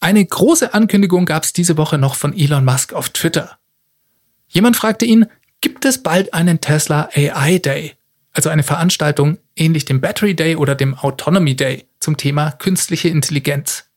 Eine 0.00 0.24
große 0.24 0.74
Ankündigung 0.74 1.24
gab 1.24 1.44
es 1.44 1.52
diese 1.52 1.76
Woche 1.76 1.98
noch 1.98 2.14
von 2.14 2.36
Elon 2.36 2.64
Musk 2.64 2.92
auf 2.92 3.10
Twitter. 3.10 3.58
Jemand 4.48 4.76
fragte 4.76 5.04
ihn, 5.04 5.26
gibt 5.60 5.84
es 5.84 6.02
bald 6.02 6.34
einen 6.34 6.60
Tesla 6.60 7.08
AI 7.14 7.58
Day, 7.58 7.94
also 8.32 8.48
eine 8.50 8.62
Veranstaltung 8.62 9.38
ähnlich 9.56 9.84
dem 9.84 10.00
Battery 10.00 10.34
Day 10.34 10.56
oder 10.56 10.74
dem 10.74 10.94
Autonomy 10.94 11.56
Day 11.56 11.88
zum 11.98 12.16
Thema 12.16 12.52
künstliche 12.52 13.08
Intelligenz. 13.08 13.90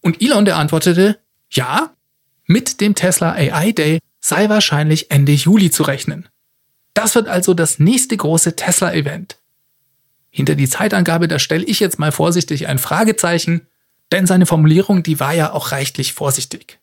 Und 0.00 0.20
Elon, 0.20 0.44
der 0.44 0.56
antwortete, 0.56 1.20
ja, 1.50 1.94
mit 2.46 2.80
dem 2.80 2.94
Tesla 2.94 3.32
AI 3.32 3.72
Day 3.72 3.98
sei 4.22 4.48
wahrscheinlich 4.48 5.10
Ende 5.10 5.32
Juli 5.32 5.70
zu 5.70 5.82
rechnen. 5.82 6.28
Das 6.94 7.14
wird 7.14 7.28
also 7.28 7.52
das 7.52 7.78
nächste 7.78 8.16
große 8.16 8.56
Tesla-Event. 8.56 9.36
Hinter 10.30 10.54
die 10.54 10.68
Zeitangabe, 10.68 11.28
da 11.28 11.38
stelle 11.38 11.64
ich 11.64 11.80
jetzt 11.80 11.98
mal 11.98 12.12
vorsichtig 12.12 12.68
ein 12.68 12.78
Fragezeichen, 12.78 13.66
denn 14.12 14.26
seine 14.26 14.46
Formulierung, 14.46 15.02
die 15.02 15.20
war 15.20 15.34
ja 15.34 15.52
auch 15.52 15.72
reichlich 15.72 16.12
vorsichtig. 16.14 16.78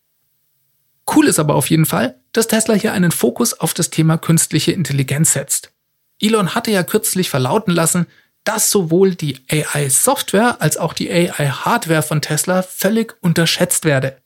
Cool 1.12 1.26
ist 1.26 1.38
aber 1.38 1.54
auf 1.56 1.70
jeden 1.70 1.86
Fall, 1.86 2.20
dass 2.32 2.46
Tesla 2.46 2.74
hier 2.74 2.92
einen 2.92 3.10
Fokus 3.10 3.54
auf 3.54 3.74
das 3.74 3.90
Thema 3.90 4.18
künstliche 4.18 4.72
Intelligenz 4.72 5.32
setzt. 5.32 5.72
Elon 6.20 6.54
hatte 6.54 6.70
ja 6.70 6.84
kürzlich 6.84 7.30
verlauten 7.30 7.72
lassen, 7.72 8.06
dass 8.44 8.70
sowohl 8.70 9.14
die 9.14 9.38
AI-Software 9.50 10.60
als 10.60 10.76
auch 10.76 10.92
die 10.92 11.10
AI-Hardware 11.10 12.02
von 12.02 12.20
Tesla 12.20 12.62
völlig 12.62 13.16
unterschätzt 13.20 13.84
werde. 13.84 14.18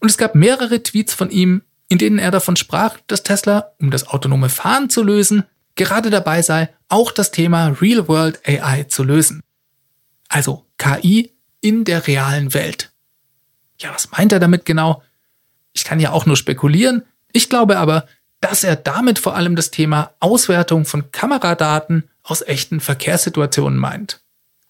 Und 0.00 0.10
es 0.10 0.18
gab 0.18 0.34
mehrere 0.34 0.82
Tweets 0.82 1.14
von 1.14 1.30
ihm, 1.30 1.62
in 1.88 1.98
denen 1.98 2.18
er 2.18 2.30
davon 2.30 2.56
sprach, 2.56 2.98
dass 3.06 3.22
Tesla, 3.22 3.72
um 3.78 3.90
das 3.90 4.08
autonome 4.08 4.48
Fahren 4.48 4.90
zu 4.90 5.02
lösen, 5.02 5.44
gerade 5.74 6.10
dabei 6.10 6.42
sei, 6.42 6.68
auch 6.88 7.12
das 7.12 7.30
Thema 7.30 7.68
Real-World 7.80 8.40
AI 8.46 8.84
zu 8.84 9.04
lösen. 9.04 9.40
Also 10.28 10.66
KI 10.78 11.32
in 11.60 11.84
der 11.84 12.06
realen 12.06 12.54
Welt. 12.54 12.92
Ja, 13.78 13.92
was 13.94 14.10
meint 14.10 14.32
er 14.32 14.40
damit 14.40 14.64
genau? 14.64 15.02
Ich 15.72 15.84
kann 15.84 16.00
ja 16.00 16.10
auch 16.10 16.26
nur 16.26 16.36
spekulieren. 16.36 17.02
Ich 17.32 17.48
glaube 17.48 17.76
aber, 17.76 18.06
dass 18.40 18.64
er 18.64 18.76
damit 18.76 19.18
vor 19.18 19.36
allem 19.36 19.56
das 19.56 19.70
Thema 19.70 20.14
Auswertung 20.20 20.84
von 20.84 21.10
Kameradaten 21.12 22.04
aus 22.22 22.42
echten 22.42 22.80
Verkehrssituationen 22.80 23.78
meint. 23.78 24.22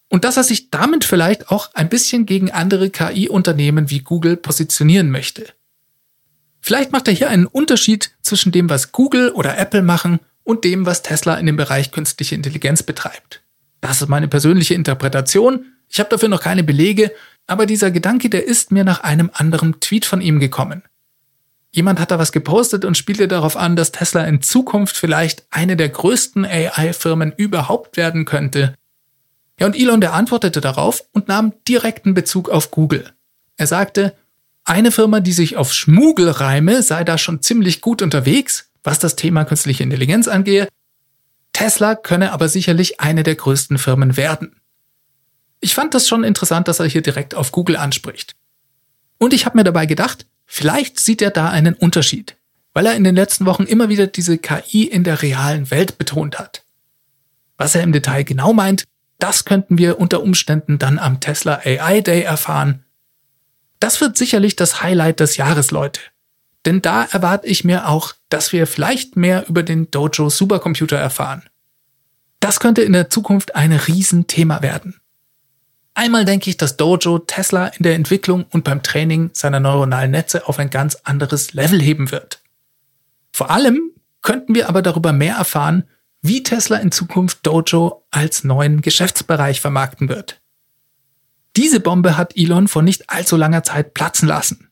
Und 0.09 0.25
dass 0.25 0.37
er 0.37 0.45
sich 0.45 0.71
damit 0.71 1.05
vielleicht 1.05 1.51
auch 1.51 1.71
ein 1.75 1.89
bisschen 1.89 2.27
gegen 2.27 2.51
andere 2.51 2.91
KI-Unternehmen 2.91 3.91
wie 3.91 4.01
Google 4.01 4.37
positionieren 4.37 5.11
möchte. 5.11 5.47
Vielleicht 6.67 6.91
macht 6.91 7.07
er 7.07 7.15
hier 7.15 7.31
einen 7.31 7.47
Unterschied 7.47 8.11
zwischen 8.23 8.51
dem, 8.51 8.69
was 8.69 8.91
Google 8.91 9.31
oder 9.31 9.57
Apple 9.57 9.83
machen 9.83 10.19
und 10.43 10.65
dem, 10.65 10.85
was 10.85 11.03
Tesla 11.03 11.37
in 11.37 11.47
dem 11.47 11.57
Bereich 11.57 11.93
künstliche 11.93 12.35
Intelligenz 12.35 12.83
betreibt. 12.83 13.45
Das 13.81 14.03
ist 14.03 14.09
meine 14.09 14.27
persönliche 14.27 14.75
Interpretation. 14.75 15.67
Ich 15.89 16.01
habe 16.01 16.11
dafür 16.11 16.29
noch 16.29 16.41
keine 16.43 16.65
Belege, 16.65 17.13
aber 17.47 17.67
dieser 17.67 17.93
Gedanke, 17.93 18.29
der 18.31 18.47
ist 18.47 18.73
mir 18.73 18.83
nach 18.83 19.05
einem 19.05 19.31
anderen 19.33 19.79
Tweet 19.79 20.07
von 20.07 20.21
ihm 20.21 20.41
gekommen. 20.41 20.83
Jemand 21.71 22.01
hat 22.01 22.11
da 22.11 22.19
was 22.19 22.33
gepostet 22.33 22.85
und 22.85 22.97
spielte 22.97 23.29
darauf 23.29 23.57
an, 23.57 23.77
dass 23.77 23.93
Tesla 23.93 24.25
in 24.25 24.43
Zukunft 24.43 24.97
vielleicht 24.97 25.47
eine 25.51 25.77
der 25.77 25.91
größten 25.91 26.45
AI-Firmen 26.45 27.33
überhaupt 27.37 27.97
werden 27.97 28.25
könnte. 28.25 28.75
Ja, 29.61 29.67
und 29.67 29.77
Elon, 29.77 30.01
der 30.01 30.15
antwortete 30.15 30.61
darauf 30.61 31.05
und 31.13 31.29
nahm 31.29 31.53
direkten 31.69 32.15
Bezug 32.15 32.51
auf 32.51 32.73
Google. 32.73 33.13
Er 33.57 33.69
sagte, 33.69 34.17
eine 34.67 34.91
Firma, 34.91 35.21
die 35.21 35.33
sich 35.33 35.57
auf 35.57 35.73
Schmugel 35.73 36.29
reime, 36.29 36.83
sei 36.83 37.05
da 37.05 37.19
schon 37.19 37.41
ziemlich 37.41 37.81
gut 37.81 38.03
unterwegs, 38.03 38.69
was 38.83 38.99
das 38.99 39.17
Thema 39.17 39.45
künstliche 39.45 39.85
Intelligenz 39.85 40.29
angehe. 40.29 40.69
Tesla 41.53 41.95
könne 41.95 42.33
aber 42.33 42.49
sicherlich 42.49 43.01
eine 43.01 43.23
der 43.23 43.37
größten 43.37 43.79
Firmen 43.79 44.17
werden. 44.17 44.61
Ich 45.61 45.75
fand 45.75 45.95
das 45.95 46.09
schon 46.09 46.25
interessant, 46.25 46.69
dass 46.69 46.81
er 46.81 46.87
hier 46.87 47.01
direkt 47.01 47.35
auf 47.35 47.53
Google 47.53 47.77
anspricht. 47.77 48.35
Und 49.19 49.33
ich 49.33 49.47
habe 49.47 49.57
mir 49.57 49.65
dabei 49.65 49.87
gedacht, 49.87 50.27
vielleicht 50.45 51.01
sieht 51.01 51.23
er 51.23 51.31
da 51.31 51.49
einen 51.49 51.75
Unterschied, 51.75 52.37
weil 52.75 52.87
er 52.87 52.97
in 52.97 53.05
den 53.05 53.15
letzten 53.15 53.47
Wochen 53.47 53.63
immer 53.63 53.89
wieder 53.89 54.07
diese 54.07 54.37
KI 54.37 54.85
in 54.85 55.05
der 55.05 55.23
realen 55.23 55.71
Welt 55.71 55.97
betont 55.97 56.39
hat. 56.39 56.65
Was 57.57 57.75
er 57.75 57.83
im 57.83 57.93
Detail 57.93 58.25
genau 58.25 58.53
meint, 58.53 58.85
das 59.19 59.45
könnten 59.45 59.79
wir 59.79 59.99
unter 59.99 60.23
Umständen 60.23 60.79
dann 60.79 60.99
am 60.99 61.21
Tesla 61.21 61.61
AI 61.65 62.03
Day 62.03 62.23
erfahren, 62.23 62.85
das 63.81 64.01
wird 64.01 64.17
sicherlich 64.17 64.57
das 64.57 64.83
Highlight 64.83 65.21
des 65.21 65.37
Jahres, 65.37 65.71
Leute. 65.71 66.01
Denn 66.65 66.83
da 66.83 67.05
erwarte 67.05 67.47
ich 67.47 67.65
mir 67.65 67.89
auch, 67.89 68.15
dass 68.29 68.53
wir 68.53 68.67
vielleicht 68.67 69.17
mehr 69.17 69.49
über 69.49 69.63
den 69.63 69.91
Dojo 69.91 70.29
Supercomputer 70.29 70.97
erfahren. 70.97 71.45
Das 72.41 72.61
könnte 72.61 72.83
in 72.83 72.93
der 72.93 73.09
Zukunft 73.09 73.55
ein 73.55 73.73
Riesenthema 73.73 74.63
werden. 74.63 75.01
Einmal 75.95 76.25
denke 76.25 76.51
ich, 76.51 76.57
dass 76.57 76.77
Dojo 76.77 77.21
Tesla 77.21 77.69
in 77.69 77.83
der 77.83 77.95
Entwicklung 77.95 78.45
und 78.51 78.65
beim 78.65 78.83
Training 78.83 79.31
seiner 79.33 79.61
neuronalen 79.61 80.11
Netze 80.11 80.47
auf 80.47 80.59
ein 80.59 80.71
ganz 80.71 80.97
anderes 81.05 81.55
Level 81.55 81.81
heben 81.81 82.11
wird. 82.11 82.43
Vor 83.33 83.51
allem 83.51 83.93
könnten 84.21 84.55
wir 84.55 84.69
aber 84.69 84.83
darüber 84.83 85.13
mehr 85.13 85.37
erfahren, 85.37 85.85
wie 86.21 86.43
Tesla 86.43 86.79
in 86.79 86.93
Zukunft 86.93 87.47
Dojo 87.47 88.05
als 88.11 88.45
neuen 88.45 88.83
Geschäftsbereich 88.83 89.61
vermarkten 89.61 90.09
wird. 90.09 90.41
Diese 91.57 91.81
Bombe 91.81 92.17
hat 92.17 92.37
Elon 92.37 92.69
vor 92.69 92.83
nicht 92.83 93.09
allzu 93.09 93.37
langer 93.37 93.63
Zeit 93.63 93.95
platzen 93.95 94.29
lassen. 94.29 94.69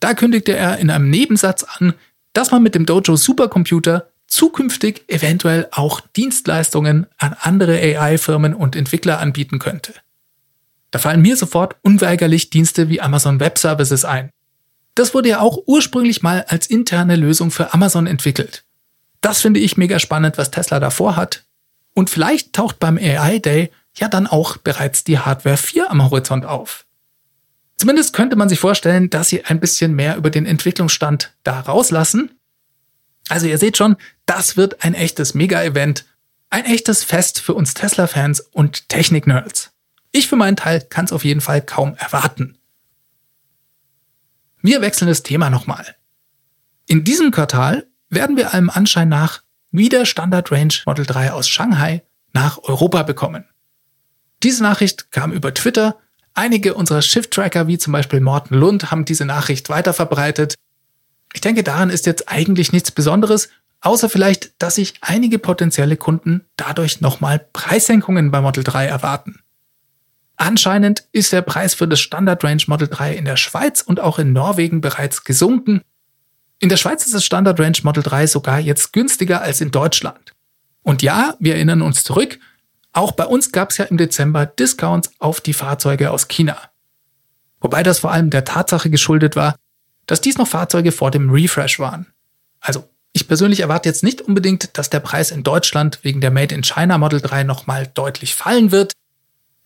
Da 0.00 0.14
kündigte 0.14 0.56
er 0.56 0.78
in 0.78 0.90
einem 0.90 1.08
Nebensatz 1.08 1.62
an, 1.62 1.94
dass 2.32 2.50
man 2.50 2.62
mit 2.62 2.74
dem 2.74 2.84
Dojo 2.84 3.16
Supercomputer 3.16 4.10
zukünftig 4.26 5.04
eventuell 5.08 5.68
auch 5.70 6.00
Dienstleistungen 6.00 7.06
an 7.18 7.36
andere 7.38 7.78
AI-Firmen 7.78 8.54
und 8.54 8.74
Entwickler 8.74 9.20
anbieten 9.20 9.60
könnte. 9.60 9.94
Da 10.90 10.98
fallen 10.98 11.22
mir 11.22 11.36
sofort 11.36 11.76
unweigerlich 11.82 12.50
Dienste 12.50 12.88
wie 12.88 13.00
Amazon 13.00 13.38
Web 13.38 13.58
Services 13.58 14.04
ein. 14.04 14.30
Das 14.94 15.14
wurde 15.14 15.28
ja 15.28 15.40
auch 15.40 15.62
ursprünglich 15.66 16.22
mal 16.22 16.44
als 16.48 16.66
interne 16.66 17.16
Lösung 17.16 17.50
für 17.50 17.72
Amazon 17.72 18.06
entwickelt. 18.06 18.64
Das 19.20 19.40
finde 19.40 19.60
ich 19.60 19.76
mega 19.76 19.98
spannend, 19.98 20.38
was 20.38 20.50
Tesla 20.50 20.80
davor 20.80 21.16
hat. 21.16 21.44
Und 21.94 22.10
vielleicht 22.10 22.52
taucht 22.52 22.78
beim 22.78 22.98
AI 22.98 23.38
Day 23.38 23.70
ja 23.94 24.08
dann 24.08 24.26
auch 24.26 24.56
bereits 24.56 25.04
die 25.04 25.18
Hardware 25.18 25.56
4 25.56 25.90
am 25.90 26.02
Horizont 26.02 26.44
auf. 26.44 26.86
Zumindest 27.76 28.12
könnte 28.12 28.36
man 28.36 28.48
sich 28.48 28.60
vorstellen, 28.60 29.10
dass 29.10 29.28
sie 29.28 29.44
ein 29.44 29.60
bisschen 29.60 29.94
mehr 29.94 30.16
über 30.16 30.30
den 30.30 30.46
Entwicklungsstand 30.46 31.34
da 31.42 31.60
rauslassen. 31.60 32.38
Also 33.28 33.46
ihr 33.46 33.58
seht 33.58 33.76
schon, 33.76 33.96
das 34.26 34.56
wird 34.56 34.84
ein 34.84 34.94
echtes 34.94 35.34
Mega-Event, 35.34 36.04
ein 36.50 36.64
echtes 36.66 37.02
Fest 37.02 37.40
für 37.40 37.54
uns 37.54 37.74
Tesla-Fans 37.74 38.40
und 38.40 38.88
Technik-Nerds. 38.88 39.72
Ich 40.12 40.28
für 40.28 40.36
meinen 40.36 40.56
Teil 40.56 40.80
kann 40.82 41.06
es 41.06 41.12
auf 41.12 41.24
jeden 41.24 41.40
Fall 41.40 41.62
kaum 41.62 41.96
erwarten. 41.96 42.58
Wir 44.62 44.80
wechseln 44.80 45.08
das 45.08 45.22
Thema 45.22 45.50
nochmal. 45.50 45.96
In 46.86 47.04
diesem 47.04 47.30
Quartal 47.30 47.86
werden 48.08 48.36
wir 48.36 48.54
allem 48.54 48.70
Anschein 48.70 49.08
nach 49.08 49.42
wieder 49.70 50.06
Standard 50.06 50.52
Range 50.52 50.72
Model 50.86 51.04
3 51.04 51.32
aus 51.32 51.48
Shanghai 51.48 52.02
nach 52.32 52.58
Europa 52.62 53.02
bekommen. 53.02 53.44
Diese 54.44 54.62
Nachricht 54.62 55.10
kam 55.10 55.32
über 55.32 55.54
Twitter. 55.54 55.96
Einige 56.34 56.74
unserer 56.74 57.00
Shift-Tracker, 57.00 57.66
wie 57.66 57.78
zum 57.78 57.94
Beispiel 57.94 58.20
Morten 58.20 58.54
Lund, 58.54 58.90
haben 58.90 59.06
diese 59.06 59.24
Nachricht 59.24 59.70
weiterverbreitet. 59.70 60.54
Ich 61.32 61.40
denke, 61.40 61.62
daran 61.62 61.88
ist 61.88 62.04
jetzt 62.04 62.28
eigentlich 62.28 62.70
nichts 62.70 62.90
Besonderes, 62.90 63.48
außer 63.80 64.10
vielleicht, 64.10 64.52
dass 64.60 64.74
sich 64.74 64.94
einige 65.00 65.38
potenzielle 65.38 65.96
Kunden 65.96 66.44
dadurch 66.56 67.00
nochmal 67.00 67.38
Preissenkungen 67.54 68.30
bei 68.30 68.42
Model 68.42 68.64
3 68.64 68.84
erwarten. 68.84 69.40
Anscheinend 70.36 71.04
ist 71.12 71.32
der 71.32 71.42
Preis 71.42 71.72
für 71.72 71.88
das 71.88 72.00
Standard 72.00 72.44
Range 72.44 72.62
Model 72.66 72.88
3 72.88 73.14
in 73.14 73.24
der 73.24 73.36
Schweiz 73.36 73.80
und 73.80 73.98
auch 73.98 74.18
in 74.18 74.34
Norwegen 74.34 74.82
bereits 74.82 75.24
gesunken. 75.24 75.80
In 76.58 76.68
der 76.68 76.76
Schweiz 76.76 77.06
ist 77.06 77.14
das 77.14 77.24
Standard 77.24 77.58
Range 77.58 77.78
Model 77.82 78.02
3 78.02 78.26
sogar 78.26 78.60
jetzt 78.60 78.92
günstiger 78.92 79.40
als 79.40 79.62
in 79.62 79.70
Deutschland. 79.70 80.34
Und 80.82 81.00
ja, 81.00 81.34
wir 81.38 81.54
erinnern 81.54 81.80
uns 81.80 82.04
zurück, 82.04 82.38
auch 82.94 83.12
bei 83.12 83.26
uns 83.26 83.52
gab 83.52 83.70
es 83.70 83.78
ja 83.78 83.84
im 83.84 83.96
Dezember 83.96 84.46
Discounts 84.46 85.10
auf 85.18 85.40
die 85.40 85.52
Fahrzeuge 85.52 86.10
aus 86.12 86.28
China. 86.28 86.56
Wobei 87.60 87.82
das 87.82 87.98
vor 87.98 88.12
allem 88.12 88.30
der 88.30 88.44
Tatsache 88.44 88.88
geschuldet 88.88 89.36
war, 89.36 89.56
dass 90.06 90.20
dies 90.20 90.38
noch 90.38 90.46
Fahrzeuge 90.46 90.92
vor 90.92 91.10
dem 91.10 91.30
Refresh 91.30 91.78
waren. 91.80 92.06
Also, 92.60 92.88
ich 93.12 93.26
persönlich 93.26 93.60
erwarte 93.60 93.88
jetzt 93.88 94.04
nicht 94.04 94.20
unbedingt, 94.20 94.78
dass 94.78 94.90
der 94.90 95.00
Preis 95.00 95.30
in 95.30 95.42
Deutschland 95.42 96.00
wegen 96.02 96.20
der 96.20 96.30
Made 96.30 96.54
in 96.54 96.62
China 96.62 96.98
Model 96.98 97.20
3 97.20 97.44
nochmal 97.44 97.90
deutlich 97.94 98.34
fallen 98.34 98.70
wird. 98.70 98.92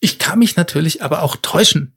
Ich 0.00 0.18
kann 0.18 0.38
mich 0.38 0.56
natürlich 0.56 1.02
aber 1.02 1.22
auch 1.22 1.36
täuschen. 1.36 1.94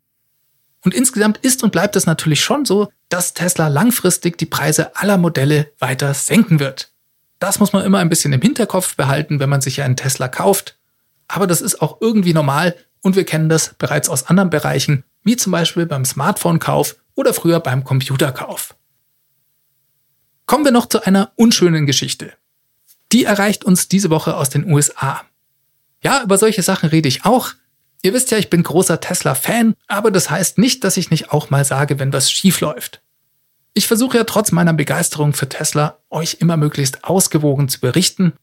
Und 0.84 0.94
insgesamt 0.94 1.38
ist 1.38 1.64
und 1.64 1.72
bleibt 1.72 1.96
es 1.96 2.06
natürlich 2.06 2.44
schon 2.44 2.66
so, 2.66 2.92
dass 3.10 3.34
Tesla 3.34 3.68
langfristig 3.68 4.38
die 4.38 4.46
Preise 4.46 4.96
aller 4.96 5.18
Modelle 5.18 5.72
weiter 5.80 6.14
senken 6.14 6.60
wird. 6.60 6.92
Das 7.40 7.60
muss 7.60 7.74
man 7.74 7.86
immer 7.86 8.00
ein 8.00 8.10
bisschen 8.10 8.34
im 8.34 8.42
Hinterkopf 8.42 8.96
behalten, 8.96 9.40
wenn 9.40 9.50
man 9.50 9.62
sich 9.62 9.82
einen 9.82 9.96
Tesla 9.96 10.28
kauft 10.28 10.78
aber 11.32 11.48
das 11.48 11.62
ist 11.62 11.82
auch 11.82 11.98
irgendwie 12.02 12.34
normal 12.34 12.76
und 13.02 13.16
wir 13.16 13.26
kennen 13.26 13.50
das 13.50 13.74
bereits 13.78 14.10
aus 14.10 14.28
anderen 14.28 14.50
Bereichen, 14.50 15.04
wie 15.24 15.36
zum 15.36 15.52
Beispiel 15.52 15.86
beim 15.86 16.06
Smartphone-Kauf 16.06 16.96
oder 17.16 17.34
früher 17.34 17.60
beim 17.60 17.84
Computerkauf. 17.84 18.76
Kommen 20.46 20.66
wir 20.66 20.72
noch 20.72 20.88
zu 20.88 21.04
einer 21.06 21.32
unschönen 21.36 21.86
Geschichte. 21.86 22.34
Die 23.12 23.24
erreicht 23.24 23.64
uns 23.64 23.88
diese 23.88 24.10
Woche 24.10 24.36
aus 24.36 24.50
den 24.50 24.70
USA. 24.72 25.22
Ja, 26.04 26.24
über 26.24 26.38
solche 26.38 26.64
Sachen 26.64 26.90
rede 26.90 27.08
ich 27.08 27.26
auch. 27.26 27.52
Ihr 28.02 28.14
wisst 28.14 28.32
ja, 28.32 28.38
ich 28.38 28.50
bin 28.50 28.64
großer 28.64 29.00
Tesla-Fan, 29.00 29.76
aber 29.88 30.12
das 30.12 30.30
heißt 30.30 30.58
nicht, 30.58 30.84
dass 30.84 30.98
ich 30.98 31.12
nicht 31.12 31.32
auch 31.32 31.50
mal 31.50 31.64
sage, 31.64 32.00
wenn 32.00 32.14
was 32.14 32.32
schief 32.32 32.60
läuft. 32.62 33.02
Ich 33.74 33.88
versuche 33.88 34.18
ja 34.18 34.24
trotz 34.24 34.52
meiner 34.52 34.74
Begeisterung 34.74 35.34
für 35.34 35.48
Tesla, 35.48 36.00
euch 36.10 36.38
immer 36.40 36.58
möglichst 36.58 37.04
ausgewogen 37.04 37.70
zu 37.70 37.80
berichten 37.80 38.34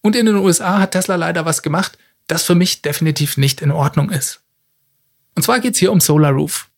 Und 0.00 0.16
in 0.16 0.26
den 0.26 0.36
USA 0.36 0.78
hat 0.78 0.92
Tesla 0.92 1.16
leider 1.16 1.44
was 1.44 1.62
gemacht, 1.62 1.98
das 2.28 2.44
für 2.44 2.54
mich 2.54 2.82
definitiv 2.82 3.36
nicht 3.36 3.60
in 3.60 3.72
Ordnung 3.72 4.10
ist. 4.10 4.42
Und 5.34 5.42
zwar 5.42 5.60
geht 5.60 5.74
es 5.74 5.80
hier 5.80 5.92
um 5.92 6.00
Solar 6.00 6.32
Roof. 6.32 6.70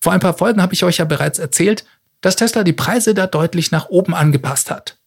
Vor 0.00 0.12
ein 0.12 0.20
paar 0.20 0.36
Folgen 0.36 0.62
habe 0.62 0.74
ich 0.74 0.84
euch 0.84 0.98
ja 0.98 1.04
bereits 1.04 1.38
erzählt, 1.38 1.84
dass 2.20 2.36
Tesla 2.36 2.62
die 2.62 2.72
Preise 2.72 3.14
da 3.14 3.26
deutlich 3.26 3.70
nach 3.70 3.88
oben 3.88 4.14
angepasst 4.14 4.70
hat. 4.70 4.98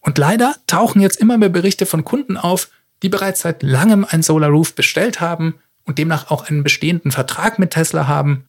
Und 0.00 0.18
leider 0.18 0.54
tauchen 0.66 1.00
jetzt 1.00 1.16
immer 1.16 1.38
mehr 1.38 1.48
Berichte 1.48 1.86
von 1.86 2.04
Kunden 2.04 2.36
auf, 2.36 2.70
die 3.02 3.08
bereits 3.08 3.40
seit 3.40 3.62
langem 3.62 4.06
ein 4.08 4.22
Solar 4.22 4.50
Roof 4.50 4.74
bestellt 4.74 5.20
haben 5.20 5.54
und 5.84 5.98
demnach 5.98 6.30
auch 6.30 6.48
einen 6.48 6.62
bestehenden 6.62 7.12
Vertrag 7.12 7.58
mit 7.58 7.72
Tesla 7.72 8.06
haben. 8.06 8.48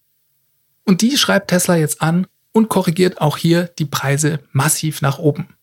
Und 0.84 1.02
die 1.02 1.18
schreibt 1.18 1.50
Tesla 1.50 1.76
jetzt 1.76 2.02
an 2.02 2.28
und 2.52 2.70
korrigiert 2.70 3.22
auch 3.22 3.38
hier 3.38 3.66
die 3.80 3.86
Preise 3.86 4.40
massiv 4.52 5.02
nach 5.02 5.20
oben. 5.20 5.56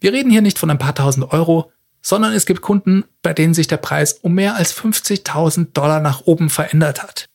Wir 0.00 0.12
reden 0.12 0.30
hier 0.30 0.42
nicht 0.42 0.58
von 0.58 0.70
ein 0.70 0.78
paar 0.78 0.94
tausend 0.94 1.32
Euro, 1.32 1.72
sondern 2.06 2.34
es 2.34 2.46
gibt 2.46 2.60
Kunden, 2.60 3.02
bei 3.20 3.32
denen 3.32 3.52
sich 3.52 3.66
der 3.66 3.78
Preis 3.78 4.12
um 4.12 4.32
mehr 4.32 4.54
als 4.54 4.72
50.000 4.72 5.72
Dollar 5.72 5.98
nach 5.98 6.20
oben 6.20 6.50
verändert 6.50 7.02
hat. 7.02 7.26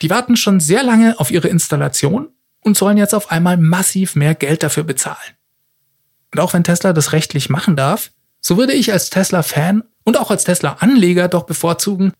Die 0.00 0.08
warten 0.08 0.38
schon 0.38 0.60
sehr 0.60 0.82
lange 0.82 1.20
auf 1.20 1.30
ihre 1.30 1.48
Installation 1.48 2.30
und 2.60 2.74
sollen 2.74 2.96
jetzt 2.96 3.14
auf 3.14 3.30
einmal 3.30 3.58
massiv 3.58 4.16
mehr 4.16 4.34
Geld 4.34 4.62
dafür 4.62 4.84
bezahlen. 4.84 5.36
Und 6.32 6.40
auch 6.40 6.54
wenn 6.54 6.64
Tesla 6.64 6.94
das 6.94 7.12
rechtlich 7.12 7.50
machen 7.50 7.76
darf, 7.76 8.12
so 8.40 8.56
würde 8.56 8.72
ich 8.72 8.94
als 8.94 9.10
Tesla-Fan 9.10 9.82
und 10.04 10.18
auch 10.18 10.30
als 10.30 10.44
Tesla-Anleger 10.44 11.28
doch 11.28 11.42
bevorzugen, 11.42 12.14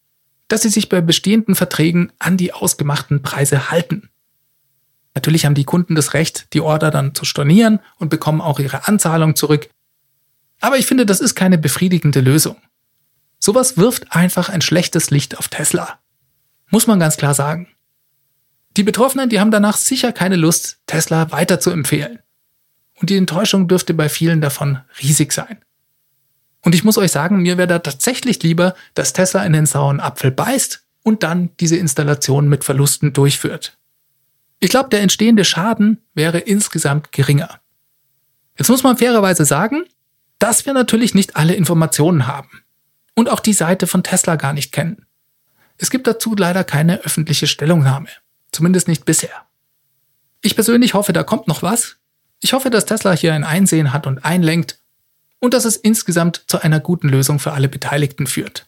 dass 0.48 0.60
sie 0.60 0.68
sich 0.68 0.90
bei 0.90 1.00
bestehenden 1.00 1.54
Verträgen 1.54 2.12
an 2.18 2.36
die 2.36 2.52
ausgemachten 2.52 3.22
Preise 3.22 3.70
halten. 3.70 4.10
Natürlich 5.14 5.46
haben 5.46 5.54
die 5.54 5.64
Kunden 5.64 5.94
das 5.94 6.12
Recht, 6.12 6.52
die 6.52 6.60
Order 6.60 6.90
dann 6.90 7.14
zu 7.14 7.24
stornieren 7.24 7.80
und 7.96 8.10
bekommen 8.10 8.42
auch 8.42 8.58
ihre 8.58 8.86
Anzahlung 8.88 9.36
zurück. 9.36 9.70
Aber 10.62 10.78
ich 10.78 10.86
finde, 10.86 11.04
das 11.04 11.20
ist 11.20 11.34
keine 11.34 11.58
befriedigende 11.58 12.20
Lösung. 12.20 12.56
Sowas 13.40 13.76
wirft 13.76 14.12
einfach 14.12 14.48
ein 14.48 14.62
schlechtes 14.62 15.10
Licht 15.10 15.36
auf 15.36 15.48
Tesla. 15.48 15.98
Muss 16.70 16.86
man 16.86 17.00
ganz 17.00 17.16
klar 17.16 17.34
sagen. 17.34 17.66
Die 18.76 18.84
Betroffenen, 18.84 19.28
die 19.28 19.40
haben 19.40 19.50
danach 19.50 19.76
sicher 19.76 20.12
keine 20.12 20.36
Lust, 20.36 20.78
Tesla 20.86 21.32
weiter 21.32 21.58
zu 21.58 21.70
empfehlen. 21.70 22.20
Und 23.00 23.10
die 23.10 23.16
Enttäuschung 23.16 23.66
dürfte 23.66 23.92
bei 23.92 24.08
vielen 24.08 24.40
davon 24.40 24.78
riesig 25.02 25.32
sein. 25.32 25.58
Und 26.64 26.76
ich 26.76 26.84
muss 26.84 26.96
euch 26.96 27.10
sagen, 27.10 27.42
mir 27.42 27.58
wäre 27.58 27.66
da 27.66 27.80
tatsächlich 27.80 28.40
lieber, 28.44 28.76
dass 28.94 29.12
Tesla 29.12 29.44
in 29.44 29.54
den 29.54 29.66
sauren 29.66 29.98
Apfel 29.98 30.30
beißt 30.30 30.86
und 31.02 31.24
dann 31.24 31.50
diese 31.58 31.76
Installation 31.76 32.48
mit 32.48 32.62
Verlusten 32.62 33.12
durchführt. 33.12 33.76
Ich 34.60 34.70
glaube, 34.70 34.90
der 34.90 35.00
entstehende 35.00 35.44
Schaden 35.44 35.98
wäre 36.14 36.38
insgesamt 36.38 37.10
geringer. 37.10 37.60
Jetzt 38.56 38.68
muss 38.68 38.84
man 38.84 38.96
fairerweise 38.96 39.44
sagen, 39.44 39.86
dass 40.42 40.66
wir 40.66 40.72
natürlich 40.72 41.14
nicht 41.14 41.36
alle 41.36 41.54
Informationen 41.54 42.26
haben 42.26 42.64
und 43.14 43.30
auch 43.30 43.38
die 43.38 43.52
Seite 43.52 43.86
von 43.86 44.02
Tesla 44.02 44.34
gar 44.34 44.52
nicht 44.52 44.72
kennen. 44.72 45.06
Es 45.78 45.88
gibt 45.88 46.08
dazu 46.08 46.34
leider 46.34 46.64
keine 46.64 46.98
öffentliche 47.02 47.46
Stellungnahme, 47.46 48.08
zumindest 48.50 48.88
nicht 48.88 49.04
bisher. 49.04 49.46
Ich 50.40 50.56
persönlich 50.56 50.94
hoffe, 50.94 51.12
da 51.12 51.22
kommt 51.22 51.46
noch 51.46 51.62
was. 51.62 51.98
Ich 52.40 52.54
hoffe, 52.54 52.70
dass 52.70 52.86
Tesla 52.86 53.12
hier 53.12 53.34
ein 53.34 53.44
Einsehen 53.44 53.92
hat 53.92 54.08
und 54.08 54.24
einlenkt 54.24 54.80
und 55.38 55.54
dass 55.54 55.64
es 55.64 55.76
insgesamt 55.76 56.42
zu 56.48 56.60
einer 56.60 56.80
guten 56.80 57.08
Lösung 57.08 57.38
für 57.38 57.52
alle 57.52 57.68
Beteiligten 57.68 58.26
führt. 58.26 58.66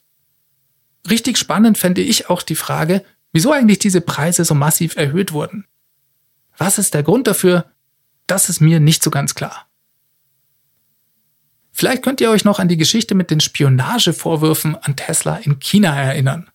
Richtig 1.11 1.39
spannend 1.39 1.77
fände 1.77 2.03
ich 2.03 2.31
auch 2.31 2.43
die 2.43 2.55
Frage, 2.55 3.05
wieso 3.33 3.51
eigentlich 3.51 3.81
diese 3.81 4.01
Preise 4.01 4.45
so 4.45 4.55
massiv 4.55 4.95
erhöht 4.95 5.33
wurden. 5.33 5.67
Was 6.57 6.79
ist 6.79 6.95
der 6.95 7.03
Grund 7.03 7.27
dafür? 7.27 7.65
Das 8.29 8.49
ist 8.49 8.61
mir 8.61 8.79
nicht 8.79 9.03
so 9.03 9.11
ganz 9.11 9.35
klar. 9.35 9.67
Vielleicht 11.77 12.05
könnt 12.05 12.21
ihr 12.21 12.31
euch 12.31 12.45
noch 12.45 12.61
an 12.61 12.69
die 12.69 12.77
Geschichte 12.77 13.17
mit 13.17 13.33
den 13.33 13.41
Spionagevorwürfen 13.41 14.77
an 14.77 14.95
Tesla 14.95 15.37
in 15.39 15.59
China 15.59 16.01
erinnern. 16.01 16.49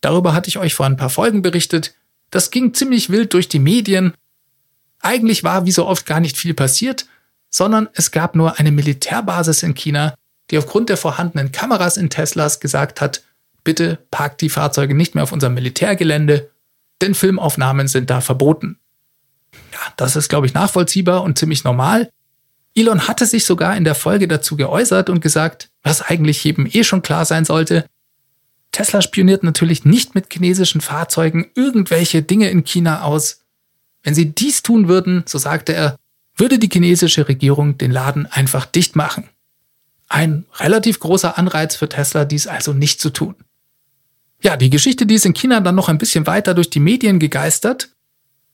Darüber 0.00 0.34
hatte 0.34 0.48
ich 0.48 0.56
euch 0.56 0.72
vor 0.72 0.86
ein 0.86 0.96
paar 0.96 1.10
Folgen 1.10 1.42
berichtet. 1.42 1.96
Das 2.30 2.52
ging 2.52 2.72
ziemlich 2.72 3.10
wild 3.10 3.34
durch 3.34 3.48
die 3.48 3.58
Medien. 3.58 4.14
Eigentlich 5.00 5.42
war 5.42 5.66
wie 5.66 5.72
so 5.72 5.84
oft 5.84 6.06
gar 6.06 6.20
nicht 6.20 6.36
viel 6.36 6.54
passiert, 6.54 7.06
sondern 7.50 7.88
es 7.94 8.12
gab 8.12 8.36
nur 8.36 8.60
eine 8.60 8.70
Militärbasis 8.70 9.64
in 9.64 9.74
China, 9.74 10.14
die 10.52 10.58
aufgrund 10.58 10.90
der 10.90 10.96
vorhandenen 10.96 11.50
Kameras 11.50 11.96
in 11.96 12.08
Teslas 12.08 12.60
gesagt 12.60 13.00
hat, 13.00 13.24
bitte 13.64 13.98
parkt 14.12 14.42
die 14.42 14.48
Fahrzeuge 14.48 14.94
nicht 14.94 15.16
mehr 15.16 15.24
auf 15.24 15.32
unserem 15.32 15.54
Militärgelände, 15.54 16.50
denn 17.02 17.16
Filmaufnahmen 17.16 17.88
sind 17.88 18.10
da 18.10 18.20
verboten. 18.20 18.78
Ja, 19.72 19.92
das 19.96 20.14
ist, 20.14 20.28
glaube 20.28 20.46
ich, 20.46 20.54
nachvollziehbar 20.54 21.24
und 21.24 21.36
ziemlich 21.36 21.64
normal. 21.64 22.10
Elon 22.76 23.08
hatte 23.08 23.24
sich 23.24 23.46
sogar 23.46 23.76
in 23.76 23.84
der 23.84 23.94
Folge 23.94 24.28
dazu 24.28 24.54
geäußert 24.54 25.08
und 25.08 25.20
gesagt, 25.20 25.70
was 25.82 26.02
eigentlich 26.02 26.44
jedem 26.44 26.68
eh 26.70 26.84
schon 26.84 27.02
klar 27.02 27.24
sein 27.24 27.46
sollte. 27.46 27.86
Tesla 28.70 29.00
spioniert 29.00 29.42
natürlich 29.42 29.86
nicht 29.86 30.14
mit 30.14 30.30
chinesischen 30.30 30.82
Fahrzeugen 30.82 31.50
irgendwelche 31.54 32.22
Dinge 32.22 32.50
in 32.50 32.64
China 32.64 33.02
aus. 33.02 33.40
Wenn 34.02 34.14
sie 34.14 34.34
dies 34.34 34.62
tun 34.62 34.88
würden, 34.88 35.24
so 35.26 35.38
sagte 35.38 35.72
er, 35.72 35.96
würde 36.36 36.58
die 36.58 36.68
chinesische 36.70 37.26
Regierung 37.28 37.78
den 37.78 37.90
Laden 37.90 38.26
einfach 38.26 38.66
dicht 38.66 38.94
machen. 38.94 39.30
Ein 40.08 40.44
relativ 40.56 41.00
großer 41.00 41.38
Anreiz 41.38 41.76
für 41.76 41.88
Tesla, 41.88 42.26
dies 42.26 42.46
also 42.46 42.74
nicht 42.74 43.00
zu 43.00 43.08
tun. 43.08 43.34
Ja, 44.42 44.58
die 44.58 44.68
Geschichte, 44.68 45.06
die 45.06 45.14
ist 45.14 45.24
in 45.24 45.32
China 45.32 45.60
dann 45.60 45.74
noch 45.74 45.88
ein 45.88 45.96
bisschen 45.96 46.26
weiter 46.26 46.52
durch 46.52 46.68
die 46.68 46.80
Medien 46.80 47.18
gegeistert 47.18 47.88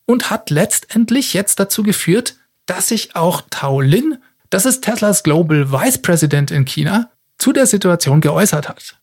und 0.07 0.31
hat 0.31 0.51
letztendlich 0.51 1.35
jetzt 1.35 1.59
dazu 1.59 1.83
geführt, 1.83 2.37
dass 2.66 2.88
sich 2.88 3.16
auch 3.16 3.42
Tao 3.51 3.81
Lin, 3.81 4.18
das 4.51 4.66
ist 4.66 4.83
Teslas 4.83 5.22
Global 5.22 5.72
Vice 5.72 5.98
President 5.98 6.51
in 6.51 6.64
China, 6.64 7.11
zu 7.38 7.53
der 7.53 7.66
Situation 7.66 8.20
geäußert 8.20 8.68
hat. 8.68 8.98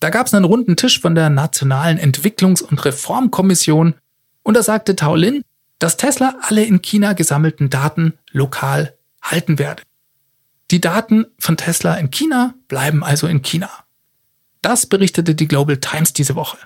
Da 0.00 0.10
gab 0.10 0.26
es 0.26 0.34
einen 0.34 0.44
runden 0.44 0.76
Tisch 0.76 1.00
von 1.00 1.14
der 1.14 1.30
Nationalen 1.30 1.98
Entwicklungs- 1.98 2.62
und 2.62 2.84
Reformkommission 2.84 3.94
und 4.42 4.54
da 4.54 4.62
sagte 4.62 4.94
Tao 4.94 5.14
Lin, 5.16 5.42
dass 5.78 5.96
Tesla 5.96 6.36
alle 6.42 6.64
in 6.64 6.82
China 6.82 7.12
gesammelten 7.12 7.70
Daten 7.70 8.14
lokal 8.30 8.94
halten 9.22 9.58
werde. 9.58 9.82
Die 10.70 10.80
Daten 10.80 11.26
von 11.38 11.56
Tesla 11.56 11.94
in 11.94 12.10
China 12.10 12.54
bleiben 12.68 13.04
also 13.04 13.26
in 13.26 13.42
China. 13.42 13.70
Das 14.62 14.86
berichtete 14.86 15.34
die 15.34 15.48
Global 15.48 15.78
Times 15.78 16.12
diese 16.12 16.34
Woche. 16.34 16.58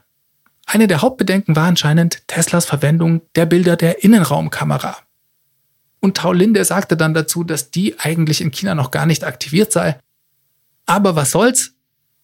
Eine 0.66 0.86
der 0.86 1.02
Hauptbedenken 1.02 1.56
war 1.56 1.66
anscheinend 1.66 2.26
Teslas 2.28 2.64
Verwendung 2.64 3.22
der 3.34 3.46
Bilder 3.46 3.76
der 3.76 4.04
Innenraumkamera. 4.04 4.96
Und 6.00 6.16
Tao 6.16 6.32
Lin, 6.32 6.54
der 6.54 6.64
sagte 6.64 6.96
dann 6.96 7.14
dazu, 7.14 7.44
dass 7.44 7.70
die 7.70 7.98
eigentlich 7.98 8.40
in 8.40 8.50
China 8.50 8.74
noch 8.74 8.90
gar 8.90 9.06
nicht 9.06 9.24
aktiviert 9.24 9.70
sei. 9.70 9.98
Aber 10.86 11.14
was 11.14 11.30
soll's? 11.30 11.74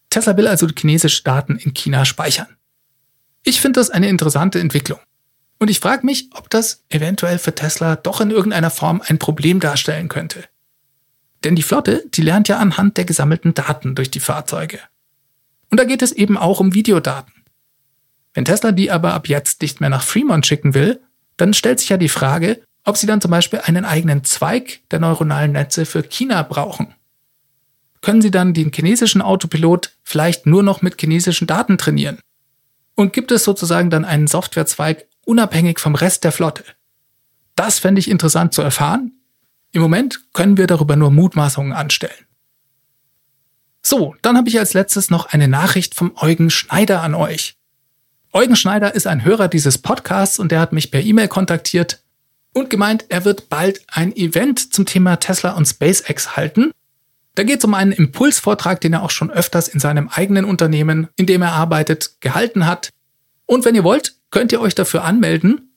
Tesla 0.09 0.35
will 0.35 0.47
also 0.47 0.67
chinesische 0.67 1.23
Daten 1.23 1.57
in 1.57 1.73
China 1.73 2.05
speichern. 2.05 2.47
Ich 3.43 3.61
finde 3.61 3.79
das 3.79 3.89
eine 3.89 4.09
interessante 4.09 4.59
Entwicklung. 4.59 4.99
Und 5.59 5.69
ich 5.69 5.79
frage 5.79 6.05
mich, 6.05 6.29
ob 6.33 6.49
das 6.49 6.83
eventuell 6.89 7.39
für 7.39 7.55
Tesla 7.55 7.95
doch 7.95 8.21
in 8.21 8.31
irgendeiner 8.31 8.69
Form 8.69 9.01
ein 9.05 9.19
Problem 9.19 9.59
darstellen 9.59 10.07
könnte. 10.07 10.43
Denn 11.43 11.55
die 11.55 11.63
Flotte, 11.63 12.03
die 12.13 12.21
lernt 12.21 12.47
ja 12.47 12.57
anhand 12.57 12.97
der 12.97 13.05
gesammelten 13.05 13.53
Daten 13.53 13.95
durch 13.95 14.11
die 14.11 14.19
Fahrzeuge. 14.19 14.79
Und 15.69 15.79
da 15.79 15.83
geht 15.83 16.01
es 16.01 16.11
eben 16.11 16.37
auch 16.37 16.59
um 16.59 16.73
Videodaten. 16.73 17.33
Wenn 18.33 18.45
Tesla 18.45 18.71
die 18.71 18.91
aber 18.91 19.13
ab 19.13 19.27
jetzt 19.27 19.61
nicht 19.61 19.81
mehr 19.81 19.89
nach 19.89 20.03
Fremont 20.03 20.45
schicken 20.45 20.73
will, 20.73 20.99
dann 21.37 21.53
stellt 21.53 21.79
sich 21.79 21.89
ja 21.89 21.97
die 21.97 22.09
Frage, 22.09 22.61
ob 22.87 22.95
sie 22.95 23.05
dann 23.05 23.19
zum 23.19 23.31
Beispiel 23.31 23.59
einen 23.59 23.83
eigenen 23.83 24.23
Zweig 24.23 24.79
der 24.91 24.99
neuronalen 24.99 25.51
Netze 25.51 25.85
für 25.85 26.03
China 26.03 26.41
brauchen. 26.43 26.95
Können 27.99 28.21
sie 28.21 28.31
dann 28.31 28.53
den 28.53 28.71
chinesischen 28.71 29.21
Autopilot 29.21 29.91
vielleicht 30.03 30.45
nur 30.45 30.63
noch 30.63 30.81
mit 30.81 30.97
chinesischen 30.97 31.47
Daten 31.47 31.77
trainieren? 31.77 32.19
Und 32.95 33.11
gibt 33.11 33.31
es 33.31 33.43
sozusagen 33.43 33.89
dann 33.89 34.05
einen 34.05 34.27
Softwarezweig 34.27 35.05
unabhängig 35.25 35.79
vom 35.79 35.95
Rest 35.95 36.23
der 36.23 36.31
Flotte? 36.31 36.63
Das 37.55 37.77
fände 37.77 37.99
ich 37.99 38.09
interessant 38.09 38.53
zu 38.53 38.61
erfahren. 38.61 39.11
Im 39.73 39.81
Moment 39.81 40.21
können 40.31 40.55
wir 40.55 40.67
darüber 40.67 40.95
nur 40.95 41.11
Mutmaßungen 41.11 41.73
anstellen. 41.73 42.25
So, 43.81 44.15
dann 44.21 44.37
habe 44.37 44.47
ich 44.47 44.59
als 44.59 44.73
letztes 44.73 45.09
noch 45.09 45.25
eine 45.25 45.49
Nachricht 45.49 45.93
vom 45.93 46.13
Eugen 46.15 46.49
Schneider 46.49 47.01
an 47.01 47.15
euch. 47.15 47.57
Eugen 48.31 48.55
Schneider 48.55 48.95
ist 48.95 49.07
ein 49.07 49.25
Hörer 49.25 49.49
dieses 49.49 49.77
Podcasts 49.77 50.39
und 50.39 50.53
der 50.53 50.61
hat 50.61 50.71
mich 50.71 50.89
per 50.89 51.01
E-Mail 51.01 51.27
kontaktiert 51.27 52.01
und 52.57 52.69
gemeint, 52.69 53.05
er 53.09 53.25
wird 53.25 53.49
bald 53.49 53.81
ein 53.87 54.15
Event 54.15 54.73
zum 54.73 54.85
Thema 54.85 55.17
Tesla 55.17 55.51
und 55.51 55.65
SpaceX 55.65 56.35
halten. 56.35 56.71
Da 57.35 57.43
geht 57.43 57.59
es 57.59 57.65
um 57.65 57.73
einen 57.73 57.91
Impulsvortrag, 57.91 58.81
den 58.81 58.93
er 58.93 59.03
auch 59.03 59.11
schon 59.11 59.29
öfters 59.29 59.67
in 59.67 59.79
seinem 59.79 60.09
eigenen 60.09 60.43
Unternehmen, 60.43 61.07
in 61.15 61.27
dem 61.27 61.43
er 61.43 61.53
arbeitet, 61.53 62.19
gehalten 62.19 62.65
hat. 62.65 62.89
Und 63.45 63.63
wenn 63.63 63.75
ihr 63.75 63.83
wollt, 63.83 64.15
könnt 64.31 64.51
ihr 64.51 64.59
euch 64.59 64.75
dafür 64.75 65.03
anmelden. 65.03 65.71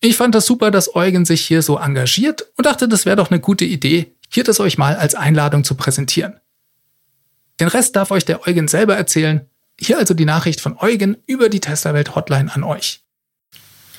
Ich 0.00 0.16
fand 0.16 0.34
das 0.34 0.46
super, 0.46 0.70
dass 0.70 0.94
Eugen 0.94 1.24
sich 1.24 1.42
hier 1.42 1.62
so 1.62 1.78
engagiert 1.78 2.46
und 2.56 2.66
dachte, 2.66 2.88
das 2.88 3.06
wäre 3.06 3.16
doch 3.16 3.30
eine 3.30 3.40
gute 3.40 3.64
Idee, 3.64 4.14
hier 4.30 4.44
das 4.44 4.60
euch 4.60 4.78
mal 4.78 4.96
als 4.96 5.14
Einladung 5.14 5.62
zu 5.62 5.74
präsentieren. 5.74 6.40
Den 7.60 7.68
Rest 7.68 7.96
darf 7.96 8.10
euch 8.10 8.24
der 8.24 8.46
Eugen 8.46 8.66
selber 8.66 8.96
erzählen. 8.96 9.42
Hier 9.78 9.98
also 9.98 10.14
die 10.14 10.24
Nachricht 10.24 10.60
von 10.60 10.76
Eugen 10.78 11.18
über 11.26 11.48
die 11.48 11.60
Tesla-Welt-Hotline 11.60 12.52
an 12.54 12.64
euch. 12.64 13.03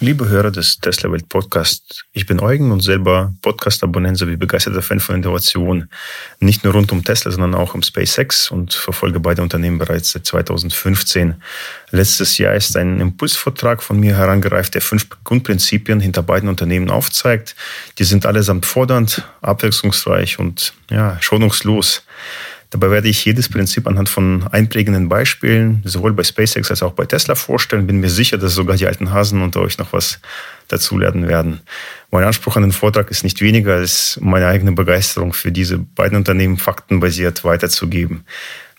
Liebe 0.02 0.28
Hörer 0.28 0.52
des 0.52 0.80
Tesla 0.82 1.10
Welt 1.10 1.30
Podcast, 1.30 2.04
ich 2.12 2.26
bin 2.26 2.42
Eugen 2.42 2.74
und 2.74 2.82
selber 2.82 3.34
Podcast-Abonnent 3.42 4.18
sowie 4.18 4.36
begeisterter 4.36 4.82
Fan 4.82 5.00
von 5.00 5.16
Innovation. 5.16 5.88
Nicht 6.42 6.66
nur 6.66 6.74
rund 6.74 6.92
um 6.92 7.02
Tesla, 7.02 7.32
sondern 7.32 7.56
auch 7.56 7.74
um 7.76 7.82
SpaceX 7.82 8.52
und 8.52 8.74
verfolge 8.74 9.22
beide 9.22 9.42
Unternehmen 9.42 9.78
bereits 9.78 10.12
seit 10.12 10.26
2015. 10.26 11.36
Letztes 11.92 12.38
Jahr 12.38 12.56
ist 12.56 12.76
ein 12.76 13.00
Impulsvortrag 13.00 13.82
von 13.82 13.98
mir 13.98 14.18
herangereift, 14.18 14.74
der 14.74 14.82
fünf 14.82 15.08
Grundprinzipien 15.24 16.02
hinter 16.02 16.24
beiden 16.24 16.50
Unternehmen 16.50 16.90
aufzeigt. 16.90 17.56
Die 17.98 18.04
sind 18.04 18.26
allesamt 18.26 18.66
fordernd, 18.66 19.24
abwechslungsreich 19.42 20.40
und 20.40 20.74
ja, 20.92 21.18
schonungslos. 21.22 22.04
Dabei 22.76 22.92
werde 22.92 23.08
ich 23.08 23.24
jedes 23.24 23.48
Prinzip 23.48 23.88
anhand 23.88 24.10
von 24.10 24.50
einprägenden 24.52 25.08
Beispielen, 25.08 25.82
sowohl 25.86 26.12
bei 26.12 26.26
SpaceX 26.26 26.70
als 26.70 26.84
auch 26.84 26.92
bei 26.92 27.06
Tesla 27.06 27.34
vorstellen. 27.34 27.88
Bin 27.88 28.02
mir 28.02 28.10
sicher, 28.10 28.38
dass 28.38 28.54
sogar 28.54 28.76
die 28.76 28.86
alten 28.86 29.14
Hasen 29.14 29.42
unter 29.42 29.62
euch 29.62 29.78
noch 29.78 29.94
was 29.94 30.20
dazulernen 30.68 31.30
werden. 31.30 31.62
Mein 32.12 32.26
Anspruch 32.26 32.58
an 32.58 32.64
den 32.64 32.74
Vortrag 32.74 33.10
ist 33.12 33.24
nicht 33.24 33.40
weniger 33.40 33.76
als 33.76 34.20
meine 34.22 34.48
eigene 34.48 34.74
Begeisterung 34.74 35.32
für 35.32 35.54
diese 35.54 35.78
beiden 35.78 36.18
Unternehmen 36.18 36.58
faktenbasiert 36.58 37.46
weiterzugeben. 37.46 38.26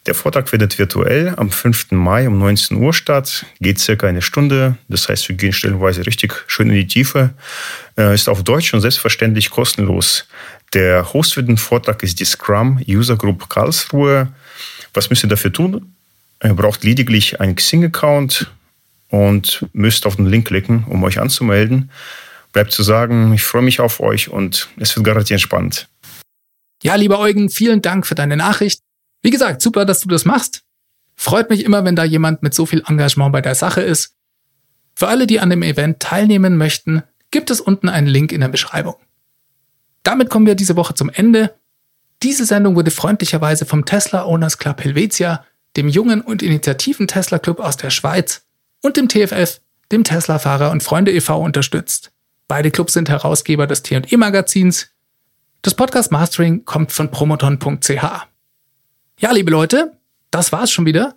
Der 0.06 0.14
Vortrag 0.14 0.50
findet 0.50 0.78
virtuell 0.78 1.34
am 1.36 1.50
5. 1.50 1.92
Mai 1.92 2.28
um 2.28 2.38
19 2.38 2.76
Uhr 2.76 2.92
statt, 2.92 3.46
geht 3.60 3.80
circa 3.80 4.06
eine 4.06 4.20
Stunde. 4.22 4.76
Das 4.88 5.08
heißt, 5.08 5.28
wir 5.28 5.36
gehen 5.36 5.52
stellenweise 5.52 6.06
richtig 6.06 6.44
schön 6.46 6.68
in 6.68 6.76
die 6.76 6.86
Tiefe. 6.86 7.30
Äh, 7.98 8.14
ist 8.14 8.28
auf 8.28 8.44
Deutsch 8.44 8.72
und 8.72 8.82
selbstverständlich 8.82 9.50
kostenlos. 9.50 10.28
Der 10.74 11.12
Host 11.12 11.34
für 11.34 11.42
den 11.42 11.56
Vortrag 11.56 12.02
ist 12.02 12.20
die 12.20 12.24
Scrum 12.24 12.80
User 12.88 13.16
Group 13.16 13.48
Karlsruhe. 13.48 14.28
Was 14.94 15.10
müsst 15.10 15.24
ihr 15.24 15.28
dafür 15.28 15.52
tun? 15.52 15.94
Ihr 16.42 16.54
braucht 16.54 16.84
lediglich 16.84 17.40
einen 17.40 17.56
Xing-Account 17.56 18.50
und 19.08 19.64
müsst 19.72 20.06
auf 20.06 20.16
den 20.16 20.26
Link 20.26 20.48
klicken, 20.48 20.84
um 20.84 21.02
euch 21.04 21.20
anzumelden. 21.20 21.90
Bleibt 22.52 22.72
zu 22.72 22.82
sagen, 22.82 23.32
ich 23.32 23.42
freue 23.42 23.62
mich 23.62 23.80
auf 23.80 24.00
euch 24.00 24.28
und 24.28 24.68
es 24.78 24.96
wird 24.96 25.06
garantiert 25.06 25.40
spannend. 25.40 25.88
Ja, 26.82 26.94
lieber 26.94 27.18
Eugen, 27.18 27.48
vielen 27.48 27.82
Dank 27.82 28.06
für 28.06 28.14
deine 28.14 28.36
Nachricht. 28.36 28.80
Wie 29.22 29.30
gesagt, 29.30 29.62
super, 29.62 29.84
dass 29.84 30.00
du 30.00 30.08
das 30.08 30.24
machst. 30.24 30.62
Freut 31.16 31.48
mich 31.48 31.64
immer, 31.64 31.84
wenn 31.84 31.96
da 31.96 32.04
jemand 32.04 32.42
mit 32.42 32.54
so 32.54 32.66
viel 32.66 32.82
Engagement 32.86 33.32
bei 33.32 33.40
der 33.40 33.54
Sache 33.54 33.80
ist. 33.80 34.14
Für 34.94 35.08
alle, 35.08 35.26
die 35.26 35.40
an 35.40 35.50
dem 35.50 35.62
Event 35.62 36.00
teilnehmen 36.00 36.56
möchten, 36.56 37.02
gibt 37.30 37.50
es 37.50 37.60
unten 37.60 37.88
einen 37.88 38.06
Link 38.06 38.32
in 38.32 38.40
der 38.40 38.48
Beschreibung. 38.48 38.96
Damit 40.06 40.30
kommen 40.30 40.46
wir 40.46 40.54
diese 40.54 40.76
Woche 40.76 40.94
zum 40.94 41.10
Ende. 41.10 41.56
Diese 42.22 42.44
Sendung 42.44 42.76
wurde 42.76 42.92
freundlicherweise 42.92 43.66
vom 43.66 43.84
Tesla 43.84 44.24
Owners 44.24 44.58
Club 44.58 44.84
Helvetia, 44.84 45.44
dem 45.76 45.88
jungen 45.88 46.20
und 46.20 46.44
initiativen 46.44 47.08
Tesla 47.08 47.40
Club 47.40 47.58
aus 47.58 47.76
der 47.76 47.90
Schweiz 47.90 48.46
und 48.82 48.96
dem 48.96 49.08
TFF, 49.08 49.60
dem 49.90 50.04
Tesla 50.04 50.38
Fahrer 50.38 50.70
und 50.70 50.84
Freunde 50.84 51.10
e.V. 51.10 51.42
unterstützt. 51.42 52.12
Beide 52.46 52.70
Clubs 52.70 52.92
sind 52.92 53.08
Herausgeber 53.08 53.66
des 53.66 53.82
T&E 53.82 54.16
Magazins. 54.16 54.90
Das 55.62 55.74
Podcast 55.74 56.12
Mastering 56.12 56.64
kommt 56.64 56.92
von 56.92 57.10
promoton.ch. 57.10 57.90
Ja, 59.18 59.32
liebe 59.32 59.50
Leute, 59.50 59.98
das 60.30 60.52
war's 60.52 60.70
schon 60.70 60.86
wieder. 60.86 61.16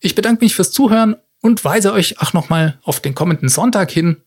Ich 0.00 0.16
bedanke 0.16 0.44
mich 0.44 0.56
fürs 0.56 0.72
Zuhören 0.72 1.14
und 1.40 1.64
weise 1.64 1.92
euch 1.92 2.20
auch 2.20 2.32
nochmal 2.32 2.80
auf 2.82 2.98
den 2.98 3.14
kommenden 3.14 3.48
Sonntag 3.48 3.92
hin. 3.92 4.22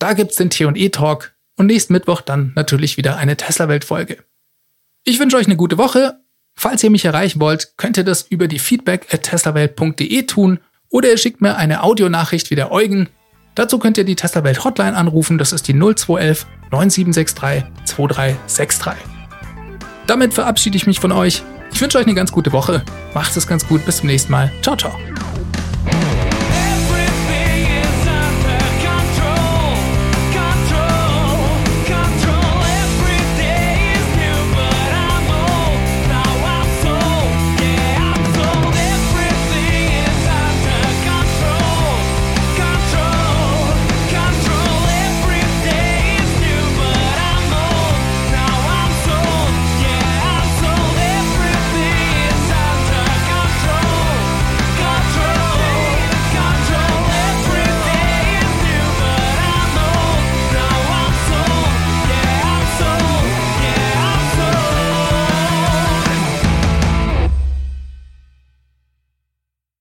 Da 0.00 0.14
gibt's 0.14 0.34
den 0.34 0.50
T&E 0.50 0.88
Talk 0.88 1.35
und 1.56 1.66
nächsten 1.66 1.92
Mittwoch 1.92 2.20
dann 2.20 2.52
natürlich 2.54 2.96
wieder 2.96 3.16
eine 3.16 3.36
Tesla-Welt-Folge. 3.36 4.18
Ich 5.04 5.18
wünsche 5.18 5.36
euch 5.36 5.46
eine 5.46 5.56
gute 5.56 5.78
Woche. 5.78 6.20
Falls 6.58 6.82
ihr 6.82 6.90
mich 6.90 7.04
erreichen 7.04 7.40
wollt, 7.40 7.76
könnt 7.76 7.96
ihr 7.96 8.04
das 8.04 8.22
über 8.22 8.48
die 8.48 8.58
feedback 8.58 9.12
at 9.12 9.22
teslawelt.de 9.22 10.22
tun 10.22 10.58
oder 10.88 11.10
ihr 11.10 11.18
schickt 11.18 11.40
mir 11.42 11.56
eine 11.56 11.82
Audionachricht 11.82 12.50
wie 12.50 12.54
der 12.54 12.72
Eugen. 12.72 13.08
Dazu 13.54 13.78
könnt 13.78 13.98
ihr 13.98 14.04
die 14.04 14.16
Tesla 14.16 14.42
Welt 14.44 14.64
Hotline 14.64 14.96
anrufen, 14.96 15.38
das 15.38 15.52
ist 15.52 15.68
die 15.68 15.74
0211 15.74 16.46
9763 16.70 17.64
2363. 17.84 18.92
Damit 20.06 20.34
verabschiede 20.34 20.76
ich 20.76 20.86
mich 20.86 21.00
von 21.00 21.12
euch. 21.12 21.42
Ich 21.72 21.80
wünsche 21.80 21.98
euch 21.98 22.06
eine 22.06 22.14
ganz 22.14 22.32
gute 22.32 22.52
Woche. 22.52 22.82
Macht 23.12 23.36
es 23.36 23.46
ganz 23.46 23.66
gut, 23.66 23.84
bis 23.84 23.98
zum 23.98 24.06
nächsten 24.06 24.32
Mal. 24.32 24.50
Ciao, 24.62 24.76
ciao. 24.76 24.96